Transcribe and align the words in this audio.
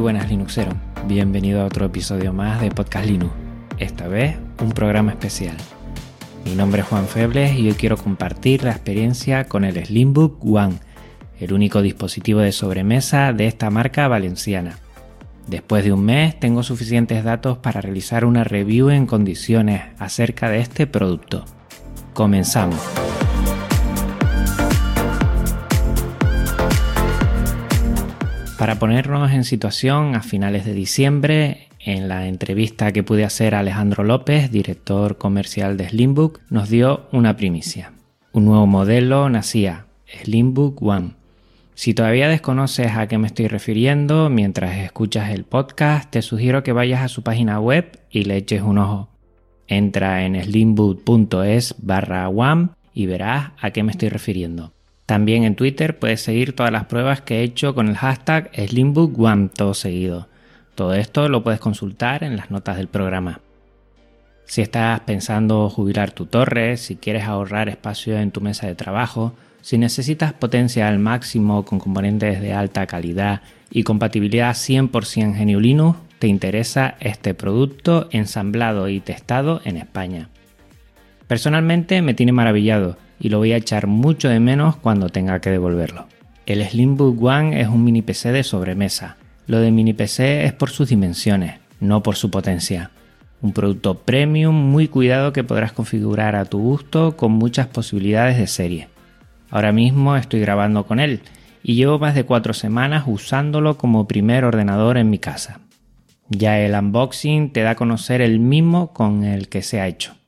Buenas 0.00 0.30
Linuxero, 0.30 0.72
bienvenido 1.06 1.60
a 1.60 1.66
otro 1.66 1.84
episodio 1.84 2.32
más 2.32 2.60
de 2.62 2.70
Podcast 2.70 3.04
Linux, 3.04 3.32
esta 3.78 4.08
vez 4.08 4.34
un 4.62 4.72
programa 4.72 5.10
especial. 5.10 5.56
Mi 6.46 6.54
nombre 6.54 6.80
es 6.80 6.88
Juan 6.88 7.06
Febles 7.06 7.58
y 7.58 7.68
hoy 7.68 7.74
quiero 7.74 7.98
compartir 7.98 8.64
la 8.64 8.70
experiencia 8.70 9.44
con 9.44 9.62
el 9.62 9.84
Slimbook 9.84 10.42
One, 10.42 10.76
el 11.38 11.52
único 11.52 11.82
dispositivo 11.82 12.40
de 12.40 12.52
sobremesa 12.52 13.34
de 13.34 13.46
esta 13.46 13.68
marca 13.68 14.08
valenciana. 14.08 14.78
Después 15.46 15.84
de 15.84 15.92
un 15.92 16.04
mes 16.04 16.40
tengo 16.40 16.62
suficientes 16.62 17.22
datos 17.22 17.58
para 17.58 17.82
realizar 17.82 18.24
una 18.24 18.42
review 18.42 18.88
en 18.88 19.04
condiciones 19.06 19.82
acerca 19.98 20.48
de 20.48 20.60
este 20.60 20.86
producto. 20.86 21.44
Comenzamos. 22.14 22.80
Para 28.60 28.78
ponernos 28.78 29.32
en 29.32 29.44
situación, 29.44 30.14
a 30.14 30.20
finales 30.20 30.66
de 30.66 30.74
diciembre, 30.74 31.68
en 31.78 32.08
la 32.08 32.26
entrevista 32.26 32.92
que 32.92 33.02
pude 33.02 33.24
hacer 33.24 33.54
a 33.54 33.60
Alejandro 33.60 34.04
López, 34.04 34.50
director 34.50 35.16
comercial 35.16 35.78
de 35.78 35.88
Slimbook, 35.88 36.40
nos 36.50 36.68
dio 36.68 37.08
una 37.10 37.38
primicia. 37.38 37.94
Un 38.32 38.44
nuevo 38.44 38.66
modelo 38.66 39.30
nacía, 39.30 39.86
Slimbook 40.04 40.82
One. 40.82 41.12
Si 41.74 41.94
todavía 41.94 42.28
desconoces 42.28 42.88
a 42.88 43.08
qué 43.08 43.16
me 43.16 43.28
estoy 43.28 43.48
refiriendo 43.48 44.28
mientras 44.28 44.76
escuchas 44.76 45.30
el 45.30 45.44
podcast, 45.44 46.10
te 46.10 46.20
sugiero 46.20 46.62
que 46.62 46.74
vayas 46.74 47.00
a 47.00 47.08
su 47.08 47.22
página 47.22 47.60
web 47.60 47.98
y 48.10 48.24
le 48.24 48.36
eches 48.36 48.60
un 48.60 48.76
ojo. 48.76 49.08
Entra 49.68 50.26
en 50.26 50.38
slimbook.es 50.38 51.76
barra 51.78 52.28
one 52.28 52.68
y 52.92 53.06
verás 53.06 53.52
a 53.58 53.70
qué 53.70 53.82
me 53.82 53.92
estoy 53.92 54.10
refiriendo. 54.10 54.74
También 55.10 55.42
en 55.42 55.56
Twitter 55.56 55.98
puedes 55.98 56.20
seguir 56.20 56.54
todas 56.54 56.70
las 56.70 56.84
pruebas 56.84 57.20
que 57.20 57.40
he 57.40 57.42
hecho 57.42 57.74
con 57.74 57.88
el 57.88 57.96
hashtag 57.96 58.48
SlimbookOne 58.54 59.48
todo 59.48 59.74
seguido. 59.74 60.28
Todo 60.76 60.94
esto 60.94 61.28
lo 61.28 61.42
puedes 61.42 61.58
consultar 61.58 62.22
en 62.22 62.36
las 62.36 62.52
notas 62.52 62.76
del 62.76 62.86
programa. 62.86 63.40
Si 64.44 64.62
estás 64.62 65.00
pensando 65.00 65.68
jubilar 65.68 66.12
tu 66.12 66.26
torre, 66.26 66.76
si 66.76 66.94
quieres 66.94 67.24
ahorrar 67.24 67.68
espacio 67.68 68.20
en 68.20 68.30
tu 68.30 68.40
mesa 68.40 68.68
de 68.68 68.76
trabajo, 68.76 69.34
si 69.62 69.78
necesitas 69.78 70.32
potencia 70.32 70.86
al 70.86 71.00
máximo 71.00 71.64
con 71.64 71.80
componentes 71.80 72.40
de 72.40 72.52
alta 72.52 72.86
calidad 72.86 73.42
y 73.68 73.82
compatibilidad 73.82 74.52
100% 74.52 75.36
GNU 75.36 75.58
Linux, 75.58 75.98
te 76.20 76.28
interesa 76.28 76.94
este 77.00 77.34
producto 77.34 78.08
ensamblado 78.12 78.88
y 78.88 79.00
testado 79.00 79.60
en 79.64 79.76
España. 79.76 80.28
Personalmente 81.26 82.00
me 82.00 82.14
tiene 82.14 82.30
maravillado 82.30 82.96
y 83.20 83.28
lo 83.28 83.38
voy 83.38 83.52
a 83.52 83.56
echar 83.56 83.86
mucho 83.86 84.28
de 84.28 84.40
menos 84.40 84.76
cuando 84.76 85.10
tenga 85.10 85.40
que 85.40 85.50
devolverlo. 85.50 86.06
El 86.46 86.66
Slimbook 86.66 87.22
One 87.22 87.60
es 87.60 87.68
un 87.68 87.84
mini 87.84 88.02
PC 88.02 88.32
de 88.32 88.42
sobremesa. 88.42 89.18
Lo 89.46 89.60
de 89.60 89.70
mini 89.70 89.92
PC 89.92 90.46
es 90.46 90.52
por 90.52 90.70
sus 90.70 90.88
dimensiones, 90.88 91.60
no 91.78 92.02
por 92.02 92.16
su 92.16 92.30
potencia. 92.30 92.90
Un 93.42 93.52
producto 93.52 93.98
premium 93.98 94.54
muy 94.54 94.88
cuidado 94.88 95.32
que 95.32 95.44
podrás 95.44 95.72
configurar 95.72 96.34
a 96.34 96.46
tu 96.46 96.58
gusto 96.58 97.16
con 97.16 97.32
muchas 97.32 97.66
posibilidades 97.66 98.38
de 98.38 98.46
serie. 98.46 98.88
Ahora 99.50 99.72
mismo 99.72 100.16
estoy 100.16 100.40
grabando 100.40 100.86
con 100.86 100.98
él 100.98 101.20
y 101.62 101.74
llevo 101.74 101.98
más 101.98 102.14
de 102.14 102.24
cuatro 102.24 102.54
semanas 102.54 103.04
usándolo 103.06 103.76
como 103.76 104.08
primer 104.08 104.44
ordenador 104.44 104.96
en 104.96 105.10
mi 105.10 105.18
casa. 105.18 105.60
Ya 106.28 106.58
el 106.58 106.74
unboxing 106.74 107.52
te 107.52 107.62
da 107.62 107.70
a 107.70 107.74
conocer 107.74 108.20
el 108.22 108.40
mismo 108.40 108.92
con 108.92 109.24
el 109.24 109.48
que 109.48 109.62
se 109.62 109.80
ha 109.80 109.88
hecho 109.88 110.19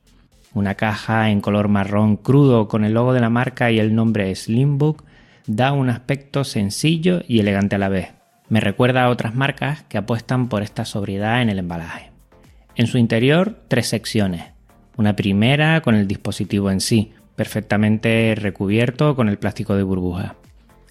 una 0.53 0.75
caja 0.75 1.29
en 1.29 1.41
color 1.41 1.67
marrón 1.67 2.17
crudo 2.17 2.67
con 2.67 2.85
el 2.85 2.93
logo 2.93 3.13
de 3.13 3.21
la 3.21 3.29
marca 3.29 3.71
y 3.71 3.79
el 3.79 3.95
nombre 3.95 4.33
Slimbook, 4.35 5.03
da 5.47 5.73
un 5.73 5.89
aspecto 5.89 6.43
sencillo 6.43 7.21
y 7.27 7.39
elegante 7.39 7.75
a 7.75 7.79
la 7.79 7.89
vez. 7.89 8.13
Me 8.49 8.59
recuerda 8.59 9.03
a 9.03 9.09
otras 9.09 9.35
marcas 9.35 9.83
que 9.83 9.97
apuestan 9.97 10.49
por 10.49 10.63
esta 10.63 10.85
sobriedad 10.85 11.41
en 11.41 11.49
el 11.49 11.59
embalaje. 11.59 12.11
En 12.75 12.87
su 12.87 12.97
interior, 12.97 13.59
tres 13.67 13.87
secciones. 13.87 14.45
Una 14.95 15.15
primera 15.15 15.81
con 15.81 15.95
el 15.95 16.07
dispositivo 16.07 16.69
en 16.69 16.81
sí, 16.81 17.13
perfectamente 17.35 18.35
recubierto 18.37 19.15
con 19.15 19.27
el 19.29 19.39
plástico 19.39 19.75
de 19.75 19.83
burbuja. 19.83 20.35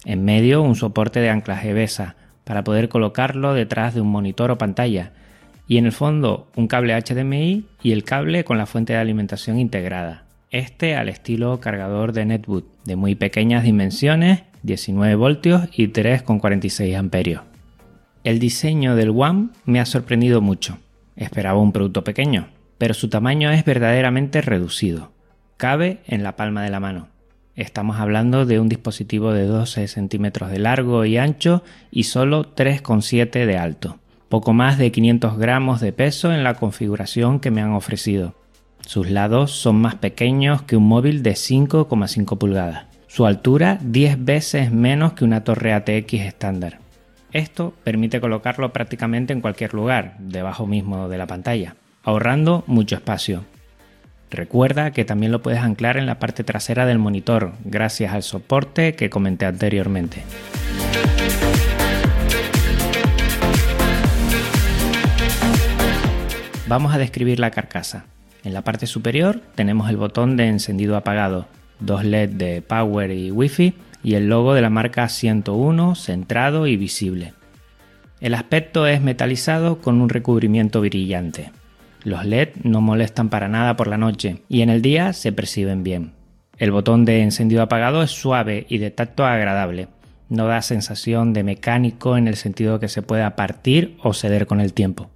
En 0.05 0.25
medio, 0.25 0.61
un 0.61 0.75
soporte 0.75 1.21
de 1.21 1.29
anclaje 1.29 1.73
BESA 1.73 2.15
para 2.43 2.63
poder 2.63 2.89
colocarlo 2.89 3.53
detrás 3.53 3.93
de 3.93 4.01
un 4.01 4.11
monitor 4.11 4.51
o 4.51 4.57
pantalla 4.57 5.13
y 5.67 5.77
en 5.77 5.85
el 5.85 5.91
fondo 5.91 6.47
un 6.55 6.67
cable 6.67 6.99
HDMI 6.99 7.65
y 7.81 7.91
el 7.91 8.03
cable 8.03 8.43
con 8.43 8.57
la 8.57 8.65
fuente 8.65 8.93
de 8.93 8.99
alimentación 8.99 9.59
integrada. 9.59 10.25
Este 10.51 10.95
al 10.95 11.09
estilo 11.09 11.59
cargador 11.59 12.13
de 12.13 12.25
Netboot, 12.25 12.65
de 12.85 12.95
muy 12.95 13.15
pequeñas 13.15 13.63
dimensiones, 13.63 14.43
19 14.61 15.15
voltios 15.15 15.67
y 15.75 15.87
3,46 15.87 16.95
amperios. 16.95 17.41
El 18.23 18.39
diseño 18.39 18.95
del 18.95 19.09
One 19.09 19.49
me 19.65 19.79
ha 19.79 19.85
sorprendido 19.85 20.41
mucho. 20.41 20.77
Esperaba 21.15 21.59
un 21.59 21.71
producto 21.71 22.03
pequeño, 22.03 22.47
pero 22.77 22.93
su 22.93 23.09
tamaño 23.09 23.51
es 23.51 23.65
verdaderamente 23.65 24.41
reducido. 24.41 25.11
Cabe 25.57 25.99
en 26.05 26.23
la 26.23 26.35
palma 26.35 26.63
de 26.63 26.69
la 26.69 26.79
mano. 26.79 27.07
Estamos 27.55 27.99
hablando 27.99 28.45
de 28.45 28.59
un 28.59 28.69
dispositivo 28.69 29.31
de 29.33 29.45
12 29.45 29.87
centímetros 29.87 30.49
de 30.49 30.59
largo 30.59 31.05
y 31.05 31.17
ancho 31.17 31.63
y 31.91 32.03
solo 32.03 32.55
3,7 32.55 33.45
de 33.45 33.57
alto 33.57 33.99
poco 34.33 34.51
más 34.51 34.79
de 34.79 34.91
500 34.91 35.37
gramos 35.37 35.79
de 35.79 35.93
peso 35.93 36.33
en 36.33 36.43
la 36.43 36.55
configuración 36.55 37.39
que 37.39 37.51
me 37.51 37.61
han 37.61 37.73
ofrecido. 37.73 38.33
Sus 38.79 39.11
lados 39.11 39.51
son 39.51 39.75
más 39.75 39.93
pequeños 39.93 40.63
que 40.63 40.75
un 40.75 40.87
móvil 40.87 41.21
de 41.21 41.33
5,5 41.33 42.39
pulgadas. 42.39 42.85
Su 43.05 43.27
altura 43.27 43.77
10 43.83 44.25
veces 44.25 44.71
menos 44.71 45.13
que 45.13 45.23
una 45.23 45.43
torre 45.43 45.71
ATX 45.71 46.13
estándar. 46.13 46.79
Esto 47.31 47.75
permite 47.83 48.19
colocarlo 48.19 48.73
prácticamente 48.73 49.33
en 49.33 49.41
cualquier 49.41 49.75
lugar, 49.75 50.15
debajo 50.17 50.65
mismo 50.65 51.09
de 51.09 51.19
la 51.19 51.27
pantalla, 51.27 51.75
ahorrando 52.01 52.63
mucho 52.65 52.95
espacio. 52.95 53.45
Recuerda 54.31 54.89
que 54.89 55.05
también 55.05 55.31
lo 55.31 55.43
puedes 55.43 55.59
anclar 55.59 55.97
en 55.97 56.07
la 56.07 56.17
parte 56.17 56.43
trasera 56.43 56.87
del 56.87 56.97
monitor, 56.97 57.53
gracias 57.65 58.11
al 58.11 58.23
soporte 58.23 58.95
que 58.95 59.11
comenté 59.11 59.45
anteriormente. 59.45 60.23
Vamos 66.65 66.95
a 66.95 66.97
describir 66.97 67.41
la 67.41 67.51
carcasa. 67.51 68.05
En 68.45 68.53
la 68.53 68.61
parte 68.61 68.87
superior 68.87 69.41
tenemos 69.55 69.89
el 69.89 69.97
botón 69.97 70.37
de 70.37 70.47
encendido 70.47 70.95
apagado, 70.95 71.45
dos 71.81 72.05
LED 72.05 72.29
de 72.29 72.61
Power 72.61 73.11
y 73.11 73.31
Wi-Fi 73.31 73.73
y 74.01 74.15
el 74.15 74.29
logo 74.29 74.53
de 74.53 74.61
la 74.61 74.69
marca 74.69 75.09
101 75.09 75.95
centrado 75.95 76.65
y 76.65 76.77
visible. 76.77 77.33
El 78.21 78.33
aspecto 78.33 78.87
es 78.87 79.01
metalizado 79.01 79.81
con 79.81 79.99
un 79.99 80.07
recubrimiento 80.07 80.79
brillante. 80.79 81.51
Los 82.05 82.25
LED 82.25 82.49
no 82.63 82.79
molestan 82.79 83.27
para 83.27 83.49
nada 83.49 83.75
por 83.75 83.87
la 83.87 83.97
noche 83.97 84.41
y 84.47 84.61
en 84.61 84.69
el 84.69 84.81
día 84.81 85.11
se 85.11 85.33
perciben 85.33 85.83
bien. 85.83 86.13
El 86.57 86.71
botón 86.71 87.03
de 87.03 87.21
encendido 87.21 87.61
apagado 87.61 88.03
es 88.03 88.11
suave 88.11 88.65
y 88.69 88.77
de 88.77 88.89
tacto 88.89 89.25
agradable. 89.25 89.89
No 90.29 90.47
da 90.47 90.61
sensación 90.61 91.33
de 91.33 91.43
mecánico 91.43 92.15
en 92.15 92.29
el 92.29 92.35
sentido 92.35 92.79
que 92.79 92.87
se 92.87 93.01
pueda 93.01 93.35
partir 93.35 93.97
o 94.01 94.13
ceder 94.13 94.47
con 94.47 94.61
el 94.61 94.71
tiempo. 94.71 95.09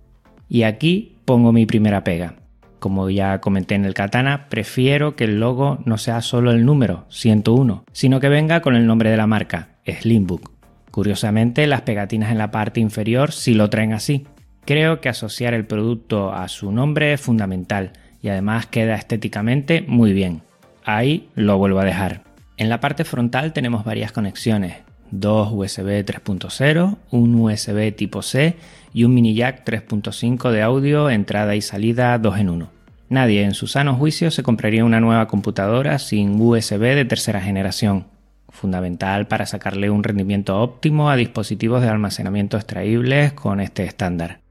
Y 0.49 0.63
aquí 0.63 1.16
pongo 1.27 1.51
mi 1.51 1.65
primera 1.65 2.05
pega. 2.05 2.35
Como 2.79 3.09
ya 3.09 3.41
comenté 3.41 3.75
en 3.75 3.83
el 3.83 3.93
katana, 3.93 4.47
prefiero 4.47 5.17
que 5.17 5.25
el 5.25 5.41
logo 5.41 5.79
no 5.83 5.97
sea 5.97 6.21
solo 6.21 6.51
el 6.51 6.63
número 6.63 7.03
101, 7.09 7.83
sino 7.91 8.21
que 8.21 8.29
venga 8.29 8.61
con 8.61 8.77
el 8.77 8.87
nombre 8.87 9.11
de 9.11 9.17
la 9.17 9.27
marca, 9.27 9.67
Slimbook. 9.85 10.51
Curiosamente, 10.89 11.67
las 11.67 11.81
pegatinas 11.81 12.31
en 12.31 12.37
la 12.37 12.49
parte 12.49 12.79
inferior 12.79 13.33
sí 13.33 13.53
lo 13.55 13.69
traen 13.69 13.91
así. 13.91 14.25
Creo 14.63 15.01
que 15.01 15.09
asociar 15.09 15.53
el 15.53 15.65
producto 15.65 16.31
a 16.31 16.47
su 16.47 16.71
nombre 16.71 17.11
es 17.11 17.19
fundamental 17.19 17.91
y 18.21 18.29
además 18.29 18.67
queda 18.67 18.95
estéticamente 18.95 19.83
muy 19.85 20.13
bien. 20.13 20.43
Ahí 20.85 21.27
lo 21.35 21.57
vuelvo 21.57 21.81
a 21.81 21.85
dejar. 21.85 22.21
En 22.55 22.69
la 22.69 22.79
parte 22.79 23.03
frontal 23.03 23.51
tenemos 23.51 23.83
varias 23.83 24.13
conexiones, 24.13 24.77
dos 25.11 25.49
USB 25.51 26.05
3.0, 26.05 26.97
un 27.11 27.35
USB 27.35 27.93
tipo 27.93 28.21
C 28.21 28.55
y 28.93 29.03
un 29.03 29.13
mini 29.13 29.33
jack 29.33 29.65
3.5 29.65 30.51
de 30.51 30.61
audio, 30.61 31.09
entrada 31.09 31.55
y 31.55 31.61
salida 31.61 32.17
2 32.17 32.39
en 32.39 32.49
1. 32.49 32.69
Nadie 33.09 33.43
en 33.43 33.53
su 33.53 33.67
sano 33.67 33.95
juicio 33.95 34.31
se 34.31 34.43
compraría 34.43 34.83
una 34.83 34.99
nueva 34.99 35.27
computadora 35.27 35.97
sin 35.99 36.39
USB 36.41 36.79
de 36.79 37.05
tercera 37.05 37.39
generación, 37.39 38.07
fundamental 38.49 39.27
para 39.27 39.45
sacarle 39.45 39.89
un 39.89 40.03
rendimiento 40.03 40.59
óptimo 40.59 41.09
a 41.09 41.15
dispositivos 41.15 41.81
de 41.81 41.89
almacenamiento 41.89 42.57
extraíbles 42.57 43.33
con 43.33 43.61
este 43.61 43.85
estándar. 43.85 44.41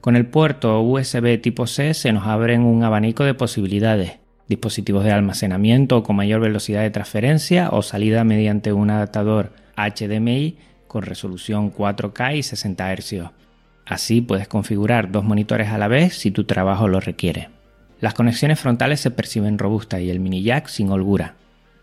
Con 0.00 0.16
el 0.16 0.26
puerto 0.26 0.80
USB 0.80 1.40
tipo 1.40 1.66
C 1.66 1.92
se 1.92 2.12
nos 2.12 2.26
abren 2.26 2.62
un 2.62 2.82
abanico 2.84 3.24
de 3.24 3.34
posibilidades, 3.34 4.18
dispositivos 4.48 5.04
de 5.04 5.12
almacenamiento 5.12 6.02
con 6.02 6.16
mayor 6.16 6.40
velocidad 6.40 6.82
de 6.82 6.90
transferencia 6.90 7.68
o 7.70 7.82
salida 7.82 8.24
mediante 8.24 8.72
un 8.72 8.90
adaptador 8.90 9.52
HDMI 9.76 10.56
con 10.86 11.02
resolución 11.02 11.72
4K 11.72 12.36
y 12.36 12.42
60 12.42 12.96
Hz. 12.96 13.14
Así 13.88 14.20
puedes 14.20 14.48
configurar 14.48 15.10
dos 15.10 15.24
monitores 15.24 15.68
a 15.70 15.78
la 15.78 15.88
vez 15.88 16.14
si 16.14 16.30
tu 16.30 16.44
trabajo 16.44 16.88
lo 16.88 17.00
requiere. 17.00 17.48
Las 18.00 18.12
conexiones 18.12 18.60
frontales 18.60 19.00
se 19.00 19.10
perciben 19.10 19.58
robustas 19.58 20.02
y 20.02 20.10
el 20.10 20.20
mini 20.20 20.42
jack 20.42 20.68
sin 20.68 20.90
holgura. 20.90 21.34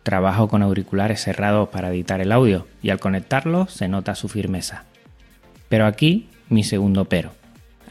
Trabajo 0.03 0.47
con 0.47 0.61
auriculares 0.61 1.23
cerrados 1.23 1.69
para 1.69 1.89
editar 1.89 2.21
el 2.21 2.31
audio 2.31 2.67
y 2.83 2.91
al 2.91 2.99
conectarlo 2.99 3.67
se 3.67 3.87
nota 3.87 4.13
su 4.13 4.29
firmeza. 4.29 4.83
Pero 5.67 5.87
aquí 5.87 6.29
mi 6.47 6.63
segundo 6.63 7.05
pero. 7.05 7.31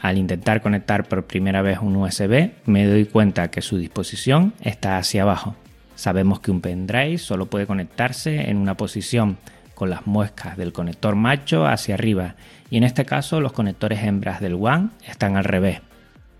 Al 0.01 0.17
intentar 0.17 0.61
conectar 0.61 1.09
por 1.09 1.25
primera 1.25 1.61
vez 1.61 1.79
un 1.81 1.97
USB 1.97 2.51
me 2.65 2.85
doy 2.85 3.05
cuenta 3.05 3.51
que 3.51 3.61
su 3.61 3.77
disposición 3.77 4.53
está 4.61 4.97
hacia 4.97 5.23
abajo. 5.23 5.57
Sabemos 5.95 6.39
que 6.39 6.51
un 6.51 6.61
pendrive 6.61 7.17
solo 7.17 7.47
puede 7.47 7.67
conectarse 7.67 8.49
en 8.49 8.57
una 8.57 8.77
posición 8.77 9.37
con 9.75 9.89
las 9.89 10.07
muescas 10.07 10.57
del 10.57 10.73
conector 10.73 11.15
macho 11.15 11.67
hacia 11.67 11.93
arriba 11.93 12.35
y 12.69 12.77
en 12.77 12.83
este 12.83 13.05
caso 13.05 13.41
los 13.41 13.53
conectores 13.53 14.03
hembras 14.03 14.41
del 14.41 14.55
WAN 14.55 14.91
están 15.07 15.37
al 15.37 15.43
revés. 15.43 15.81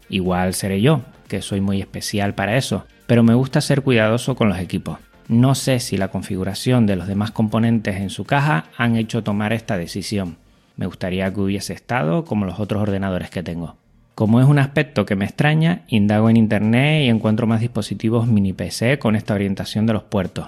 Igual 0.10 0.54
seré 0.54 0.82
yo, 0.82 1.02
que 1.28 1.42
soy 1.42 1.62
muy 1.62 1.82
especial 1.82 2.34
para 2.34 2.58
eso, 2.58 2.86
pero 3.08 3.24
me 3.24 3.34
gusta 3.34 3.62
ser 3.62 3.82
cuidadoso 3.82 4.36
con 4.36 4.50
los 4.50 4.60
equipos. 4.60 4.98
No 5.28 5.56
sé 5.56 5.80
si 5.80 5.98
la 5.98 6.10
configuración 6.10 6.86
de 6.86 6.96
los 6.96 7.08
demás 7.08 7.32
componentes 7.32 7.98
en 7.98 8.10
su 8.10 8.26
caja 8.26 8.66
han 8.78 8.96
hecho 8.96 9.24
tomar 9.24 9.54
esta 9.54 9.78
decisión. 9.78 10.38
Me 10.78 10.86
gustaría 10.86 11.34
que 11.34 11.40
hubiese 11.40 11.74
estado 11.74 12.26
como 12.26 12.46
los 12.46 12.60
otros 12.60 12.82
ordenadores 12.82 13.30
que 13.30 13.42
tengo. 13.44 13.76
Como 14.14 14.40
es 14.40 14.46
un 14.46 14.60
aspecto 14.60 15.06
que 15.06 15.16
me 15.16 15.26
extraña, 15.26 15.82
indago 15.88 16.30
en 16.30 16.38
internet 16.38 17.04
y 17.04 17.10
encuentro 17.10 17.48
más 17.48 17.60
dispositivos 17.60 18.28
mini 18.28 18.54
PC 18.54 19.00
con 19.00 19.16
esta 19.16 19.34
orientación 19.34 19.86
de 19.86 19.94
los 19.94 20.04
puertos. 20.04 20.48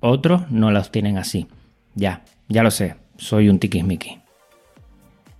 Otros 0.00 0.50
no 0.50 0.70
los 0.70 0.90
tienen 0.90 1.18
así. 1.18 1.46
Ya, 1.96 2.22
ya 2.48 2.62
lo 2.62 2.70
sé, 2.70 2.94
soy 3.16 3.48
un 3.48 3.58
tiquismiqui. 3.58 4.20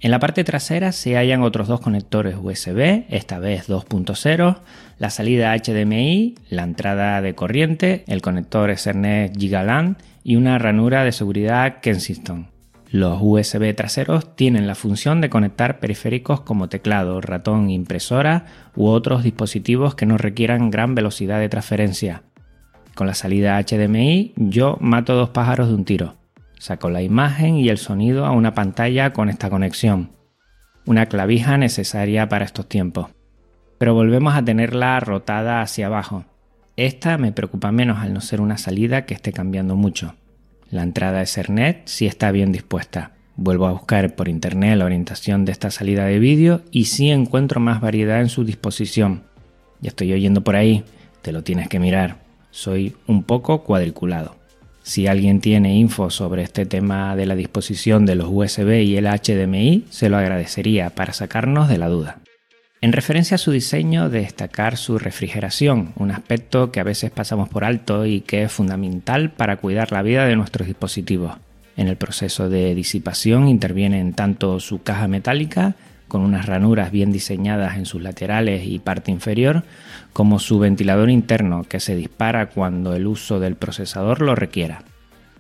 En 0.00 0.10
la 0.10 0.18
parte 0.18 0.44
trasera 0.44 0.92
se 0.92 1.16
hallan 1.16 1.42
otros 1.42 1.68
dos 1.68 1.80
conectores 1.80 2.36
USB, 2.40 3.04
esta 3.08 3.38
vez 3.38 3.68
2.0, 3.68 4.58
la 4.98 5.10
salida 5.10 5.56
HDMI, 5.56 6.34
la 6.50 6.64
entrada 6.64 7.22
de 7.22 7.34
corriente, 7.34 8.04
el 8.06 8.20
conector 8.20 8.70
Ethernet 8.70 9.36
Gigaland 9.36 9.96
y 10.22 10.36
una 10.36 10.58
ranura 10.58 11.04
de 11.04 11.12
seguridad 11.12 11.80
Kensington. 11.80 12.48
Los 12.90 13.18
USB 13.20 13.74
traseros 13.74 14.36
tienen 14.36 14.66
la 14.66 14.74
función 14.74 15.20
de 15.20 15.28
conectar 15.28 15.80
periféricos 15.80 16.40
como 16.40 16.68
teclado, 16.68 17.20
ratón, 17.20 17.70
impresora 17.70 18.44
u 18.76 18.86
otros 18.86 19.24
dispositivos 19.24 19.94
que 19.94 20.06
no 20.06 20.18
requieran 20.18 20.70
gran 20.70 20.94
velocidad 20.94 21.40
de 21.40 21.48
transferencia. 21.48 22.22
Con 22.94 23.06
la 23.06 23.14
salida 23.14 23.60
HDMI 23.60 24.34
yo 24.36 24.78
mato 24.80 25.14
dos 25.14 25.30
pájaros 25.30 25.68
de 25.68 25.74
un 25.74 25.84
tiro. 25.84 26.25
Saco 26.58 26.90
la 26.90 27.02
imagen 27.02 27.56
y 27.56 27.68
el 27.68 27.78
sonido 27.78 28.24
a 28.24 28.32
una 28.32 28.54
pantalla 28.54 29.12
con 29.12 29.28
esta 29.28 29.50
conexión. 29.50 30.10
Una 30.86 31.06
clavija 31.06 31.58
necesaria 31.58 32.28
para 32.28 32.44
estos 32.44 32.68
tiempos. 32.68 33.10
Pero 33.78 33.94
volvemos 33.94 34.34
a 34.34 34.44
tenerla 34.44 34.98
rotada 35.00 35.60
hacia 35.60 35.86
abajo. 35.86 36.24
Esta 36.76 37.18
me 37.18 37.32
preocupa 37.32 37.72
menos 37.72 37.98
al 37.98 38.14
no 38.14 38.20
ser 38.20 38.40
una 38.40 38.58
salida 38.58 39.04
que 39.04 39.14
esté 39.14 39.32
cambiando 39.32 39.76
mucho. 39.76 40.14
La 40.70 40.82
entrada 40.82 41.22
Ethernet 41.22 41.86
sí 41.86 42.06
está 42.06 42.30
bien 42.32 42.52
dispuesta. 42.52 43.12
Vuelvo 43.36 43.66
a 43.66 43.72
buscar 43.72 44.14
por 44.14 44.28
internet 44.28 44.78
la 44.78 44.86
orientación 44.86 45.44
de 45.44 45.52
esta 45.52 45.70
salida 45.70 46.06
de 46.06 46.18
vídeo 46.18 46.62
y 46.70 46.86
sí 46.86 47.10
encuentro 47.10 47.60
más 47.60 47.80
variedad 47.80 48.20
en 48.20 48.30
su 48.30 48.44
disposición. 48.44 49.24
Ya 49.80 49.88
estoy 49.88 50.12
oyendo 50.12 50.42
por 50.42 50.56
ahí, 50.56 50.84
te 51.20 51.32
lo 51.32 51.42
tienes 51.42 51.68
que 51.68 51.78
mirar. 51.78 52.18
Soy 52.50 52.96
un 53.06 53.24
poco 53.24 53.62
cuadriculado. 53.62 54.36
Si 54.86 55.08
alguien 55.08 55.40
tiene 55.40 55.74
info 55.74 56.10
sobre 56.10 56.44
este 56.44 56.64
tema 56.64 57.16
de 57.16 57.26
la 57.26 57.34
disposición 57.34 58.06
de 58.06 58.14
los 58.14 58.28
USB 58.30 58.82
y 58.84 58.96
el 58.96 59.06
HDMI, 59.06 59.82
se 59.90 60.08
lo 60.08 60.16
agradecería 60.16 60.90
para 60.90 61.12
sacarnos 61.12 61.68
de 61.68 61.76
la 61.76 61.88
duda. 61.88 62.20
En 62.80 62.92
referencia 62.92 63.34
a 63.34 63.38
su 63.38 63.50
diseño, 63.50 64.10
destacar 64.10 64.76
su 64.76 65.00
refrigeración, 65.00 65.92
un 65.96 66.12
aspecto 66.12 66.70
que 66.70 66.78
a 66.78 66.84
veces 66.84 67.10
pasamos 67.10 67.48
por 67.48 67.64
alto 67.64 68.06
y 68.06 68.20
que 68.20 68.44
es 68.44 68.52
fundamental 68.52 69.32
para 69.32 69.56
cuidar 69.56 69.90
la 69.90 70.02
vida 70.02 70.24
de 70.24 70.36
nuestros 70.36 70.68
dispositivos. 70.68 71.32
En 71.76 71.88
el 71.88 71.96
proceso 71.96 72.48
de 72.48 72.72
disipación 72.76 73.48
intervienen 73.48 74.12
tanto 74.12 74.60
su 74.60 74.84
caja 74.84 75.08
metálica, 75.08 75.74
con 76.08 76.22
unas 76.22 76.46
ranuras 76.46 76.90
bien 76.90 77.12
diseñadas 77.12 77.76
en 77.76 77.86
sus 77.86 78.02
laterales 78.02 78.66
y 78.66 78.78
parte 78.78 79.10
inferior, 79.10 79.64
como 80.12 80.38
su 80.38 80.58
ventilador 80.58 81.10
interno 81.10 81.64
que 81.64 81.80
se 81.80 81.96
dispara 81.96 82.46
cuando 82.46 82.94
el 82.94 83.06
uso 83.06 83.40
del 83.40 83.56
procesador 83.56 84.22
lo 84.22 84.34
requiera. 84.34 84.82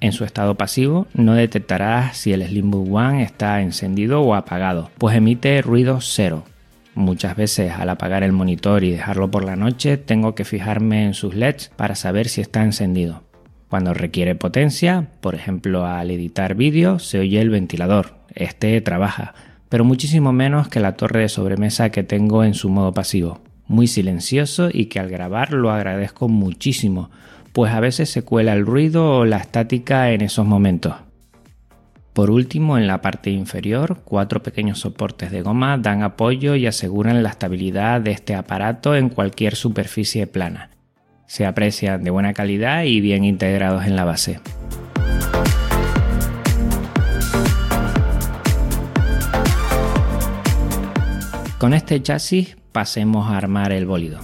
En 0.00 0.12
su 0.12 0.24
estado 0.24 0.56
pasivo 0.56 1.06
no 1.14 1.34
detectarás 1.34 2.16
si 2.16 2.32
el 2.32 2.46
Slimbook 2.46 2.92
One 2.92 3.22
está 3.22 3.62
encendido 3.62 4.20
o 4.20 4.34
apagado, 4.34 4.90
pues 4.98 5.16
emite 5.16 5.62
ruido 5.62 6.00
cero, 6.00 6.44
Muchas 6.96 7.36
veces 7.36 7.72
al 7.72 7.90
apagar 7.90 8.22
el 8.22 8.32
monitor 8.32 8.82
y 8.82 8.90
dejarlo 8.90 9.30
por 9.30 9.44
la 9.44 9.54
noche 9.54 9.98
tengo 9.98 10.34
que 10.34 10.46
fijarme 10.46 11.04
en 11.04 11.12
sus 11.12 11.34
LEDs 11.34 11.70
para 11.76 11.94
saber 11.94 12.26
si 12.26 12.40
está 12.40 12.62
encendido. 12.64 13.22
Cuando 13.68 13.92
requiere 13.92 14.34
potencia, 14.34 15.06
por 15.20 15.34
ejemplo 15.34 15.84
al 15.84 16.10
editar 16.10 16.54
vídeo, 16.54 16.98
se 16.98 17.18
oye 17.18 17.38
el 17.42 17.50
ventilador. 17.50 18.14
Este 18.34 18.80
trabaja, 18.80 19.34
pero 19.68 19.84
muchísimo 19.84 20.32
menos 20.32 20.68
que 20.68 20.80
la 20.80 20.96
torre 20.96 21.20
de 21.20 21.28
sobremesa 21.28 21.90
que 21.90 22.02
tengo 22.02 22.44
en 22.44 22.54
su 22.54 22.68
modo 22.68 22.92
pasivo. 22.92 23.40
Muy 23.68 23.86
silencioso 23.86 24.68
y 24.72 24.86
que 24.86 25.00
al 25.00 25.08
grabar 25.08 25.52
lo 25.52 25.70
agradezco 25.70 26.28
muchísimo, 26.28 27.10
pues 27.52 27.72
a 27.72 27.80
veces 27.80 28.10
se 28.10 28.22
cuela 28.22 28.52
el 28.52 28.64
ruido 28.64 29.18
o 29.18 29.24
la 29.24 29.38
estática 29.38 30.12
en 30.12 30.20
esos 30.20 30.46
momentos. 30.46 30.94
Por 32.12 32.30
último, 32.30 32.78
en 32.78 32.86
la 32.86 33.02
parte 33.02 33.30
inferior, 33.30 33.98
cuatro 34.04 34.42
pequeños 34.42 34.78
soportes 34.78 35.30
de 35.30 35.42
goma 35.42 35.76
dan 35.76 36.02
apoyo 36.02 36.54
y 36.54 36.66
aseguran 36.66 37.22
la 37.22 37.28
estabilidad 37.28 38.00
de 38.00 38.12
este 38.12 38.34
aparato 38.34 38.94
en 38.96 39.10
cualquier 39.10 39.54
superficie 39.54 40.26
plana. 40.26 40.70
Se 41.26 41.44
aprecian 41.44 42.02
de 42.04 42.10
buena 42.10 42.32
calidad 42.32 42.84
y 42.84 43.02
bien 43.02 43.24
integrados 43.24 43.84
en 43.84 43.96
la 43.96 44.04
base. 44.04 44.40
Con 51.66 51.74
este 51.74 52.00
chasis 52.00 52.56
pasemos 52.70 53.28
a 53.28 53.36
armar 53.36 53.72
el 53.72 53.86
bólido. 53.86 54.20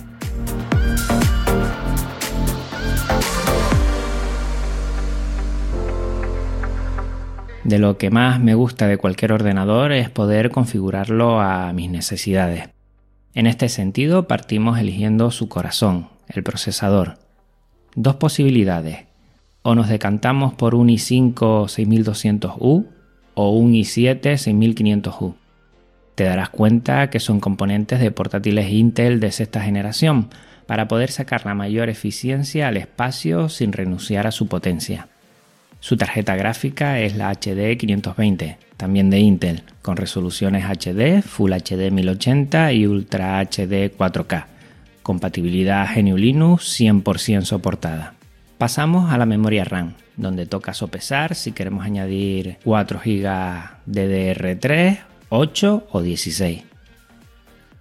De 7.64 7.80
lo 7.80 7.98
que 7.98 8.10
más 8.10 8.38
me 8.38 8.54
gusta 8.54 8.86
de 8.86 8.96
cualquier 8.96 9.32
ordenador 9.32 9.90
es 9.90 10.08
poder 10.08 10.52
configurarlo 10.52 11.40
a 11.40 11.72
mis 11.72 11.90
necesidades. 11.90 12.68
En 13.34 13.48
este 13.48 13.68
sentido 13.68 14.28
partimos 14.28 14.78
eligiendo 14.78 15.32
su 15.32 15.48
corazón, 15.48 16.10
el 16.28 16.44
procesador. 16.44 17.18
Dos 17.96 18.14
posibilidades. 18.14 19.06
O 19.62 19.74
nos 19.74 19.88
decantamos 19.88 20.54
por 20.54 20.76
un 20.76 20.90
i5 20.90 21.34
6200U 21.34 22.86
o 23.34 23.50
un 23.50 23.72
i7 23.72 24.20
6500U. 24.20 25.41
Te 26.14 26.24
darás 26.24 26.50
cuenta 26.50 27.08
que 27.10 27.20
son 27.20 27.40
componentes 27.40 28.00
de 28.00 28.10
portátiles 28.10 28.70
Intel 28.70 29.18
de 29.20 29.32
sexta 29.32 29.62
generación 29.62 30.28
para 30.66 30.88
poder 30.88 31.10
sacar 31.10 31.46
la 31.46 31.54
mayor 31.54 31.88
eficiencia 31.88 32.68
al 32.68 32.76
espacio 32.76 33.48
sin 33.48 33.72
renunciar 33.72 34.26
a 34.26 34.32
su 34.32 34.46
potencia. 34.46 35.08
Su 35.80 35.96
tarjeta 35.96 36.36
gráfica 36.36 37.00
es 37.00 37.16
la 37.16 37.32
HD 37.32 37.76
520, 37.76 38.56
también 38.76 39.10
de 39.10 39.18
Intel, 39.18 39.62
con 39.80 39.96
resoluciones 39.96 40.64
HD, 40.64 41.22
Full 41.22 41.52
HD 41.52 41.90
1080 41.90 42.72
y 42.72 42.86
Ultra 42.86 43.40
HD 43.40 43.90
4K. 43.96 44.44
Compatibilidad 45.02 45.88
GNU 45.92 46.16
Linux 46.16 46.80
100% 46.80 47.42
soportada. 47.42 48.14
Pasamos 48.58 49.12
a 49.12 49.18
la 49.18 49.26
memoria 49.26 49.64
RAM, 49.64 49.94
donde 50.16 50.46
toca 50.46 50.72
sopesar 50.72 51.34
si 51.34 51.50
queremos 51.50 51.84
añadir 51.84 52.58
4 52.62 53.00
GB 53.04 53.26
DDR3, 53.88 54.98
8 55.34 55.86
o 55.90 56.02
16. 56.02 56.62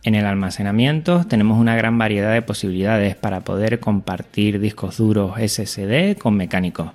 En 0.04 0.16
el 0.16 0.26
almacenamiento 0.26 1.26
tenemos 1.26 1.60
una 1.60 1.76
gran 1.76 1.98
variedad 1.98 2.32
de 2.32 2.42
posibilidades 2.42 3.18
para 3.18 3.42
poder 3.42 3.82
compartir 3.82 4.62
discos 4.62 4.96
duros 4.96 5.34
SSD 5.38 6.18
con 6.18 6.38
mecánicos. 6.38 6.92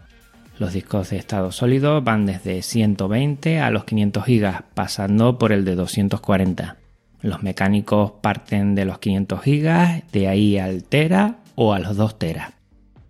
Los 0.59 0.73
discos 0.73 1.11
de 1.11 1.19
estado 1.19 1.53
sólido 1.53 2.01
van 2.01 2.25
desde 2.25 2.63
120 2.63 3.61
a 3.61 3.71
los 3.71 3.85
500 3.85 4.25
GB, 4.25 4.63
pasando 4.73 5.37
por 5.37 5.53
el 5.53 5.67
de 5.67 5.75
240. 5.75 6.79
Los 7.21 7.43
mecánicos 7.43 8.13
parten 8.23 8.75
de 8.75 8.87
los 8.87 8.99
500 8.99 9.43
GB, 9.43 10.05
de 10.11 10.29
ahí 10.29 10.57
al 10.57 10.85
Tera 10.85 11.37
o 11.55 11.75
a 11.75 11.81
los 11.81 11.99
2 11.99 12.19
Tera. 12.19 12.55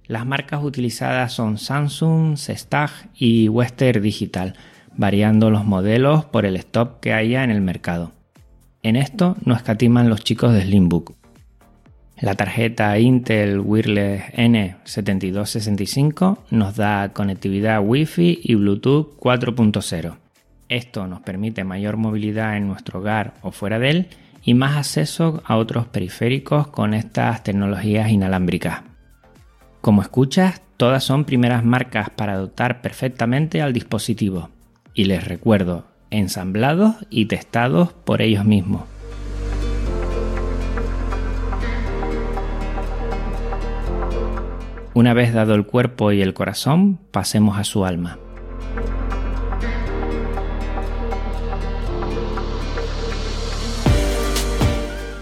Las 0.09 0.27
marcas 0.27 0.65
utilizadas 0.65 1.33
son 1.33 1.59
Samsung, 1.59 2.39
Sestag 2.39 2.91
y 3.15 3.49
Western 3.49 4.03
Digital, 4.03 4.55
variando 4.97 5.51
los 5.51 5.65
modelos 5.65 6.25
por 6.25 6.47
el 6.47 6.57
stock 6.57 7.01
que 7.01 7.13
haya 7.13 7.45
en 7.45 7.51
el 7.51 7.61
mercado. 7.61 8.13
En 8.83 8.97
esto 8.97 9.37
no 9.45 9.55
escatiman 9.55 10.09
los 10.09 10.23
chicos 10.23 10.53
de 10.53 10.63
Slimbook. 10.63 11.15
La 12.19 12.35
tarjeta 12.35 12.99
Intel 12.99 13.61
Wireless 13.61 14.33
N7265 14.33 16.39
nos 16.51 16.77
da 16.77 17.13
conectividad 17.13 17.83
Wi-Fi 17.85 18.41
y 18.43 18.55
Bluetooth 18.55 19.19
4.0. 19.19 20.17
Esto 20.69 21.07
nos 21.07 21.21
permite 21.21 21.65
mayor 21.65 21.99
movilidad 21.99 22.57
en 22.57 22.69
nuestro 22.69 23.01
hogar 23.01 23.35
o 23.43 23.51
fuera 23.51 23.79
de 23.79 23.91
él 23.91 24.09
y 24.43 24.55
más 24.55 24.77
acceso 24.77 25.43
a 25.45 25.57
otros 25.57 25.89
periféricos 25.89 26.69
con 26.69 26.95
estas 26.95 27.43
tecnologías 27.43 28.11
inalámbricas. 28.11 28.83
Como 29.81 30.01
escuchas, 30.01 30.63
todas 30.77 31.05
son 31.05 31.25
primeras 31.25 31.65
marcas 31.65 32.11
para 32.11 32.37
dotar 32.37 32.81
perfectamente 32.81 33.61
al 33.61 33.73
dispositivo. 33.73 34.51
Y 34.99 35.05
les 35.05 35.23
recuerdo, 35.23 35.85
ensamblados 36.09 36.97
y 37.11 37.27
testados 37.27 37.93
por 37.93 38.23
ellos 38.23 38.47
mismos. 38.47 38.85
Una 44.95 45.13
vez 45.13 45.35
dado 45.35 45.55
el 45.55 45.67
cuerpo 45.67 46.13
y 46.13 46.23
el 46.23 46.33
corazón, 46.33 46.99
pasemos 47.11 47.59
a 47.59 47.65
su 47.65 47.85
alma. 47.85 48.19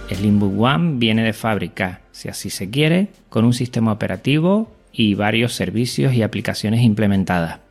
El 0.08 0.40
One 0.40 0.98
viene 0.98 1.24
de 1.24 1.32
fábrica, 1.32 2.02
si 2.12 2.28
así 2.28 2.48
se 2.48 2.70
quiere, 2.70 3.08
con 3.28 3.44
un 3.44 3.52
sistema 3.52 3.90
operativo 3.90 4.72
y 4.92 5.16
varios 5.16 5.52
servicios 5.52 6.14
y 6.14 6.22
aplicaciones 6.22 6.82
implementadas 6.82 7.63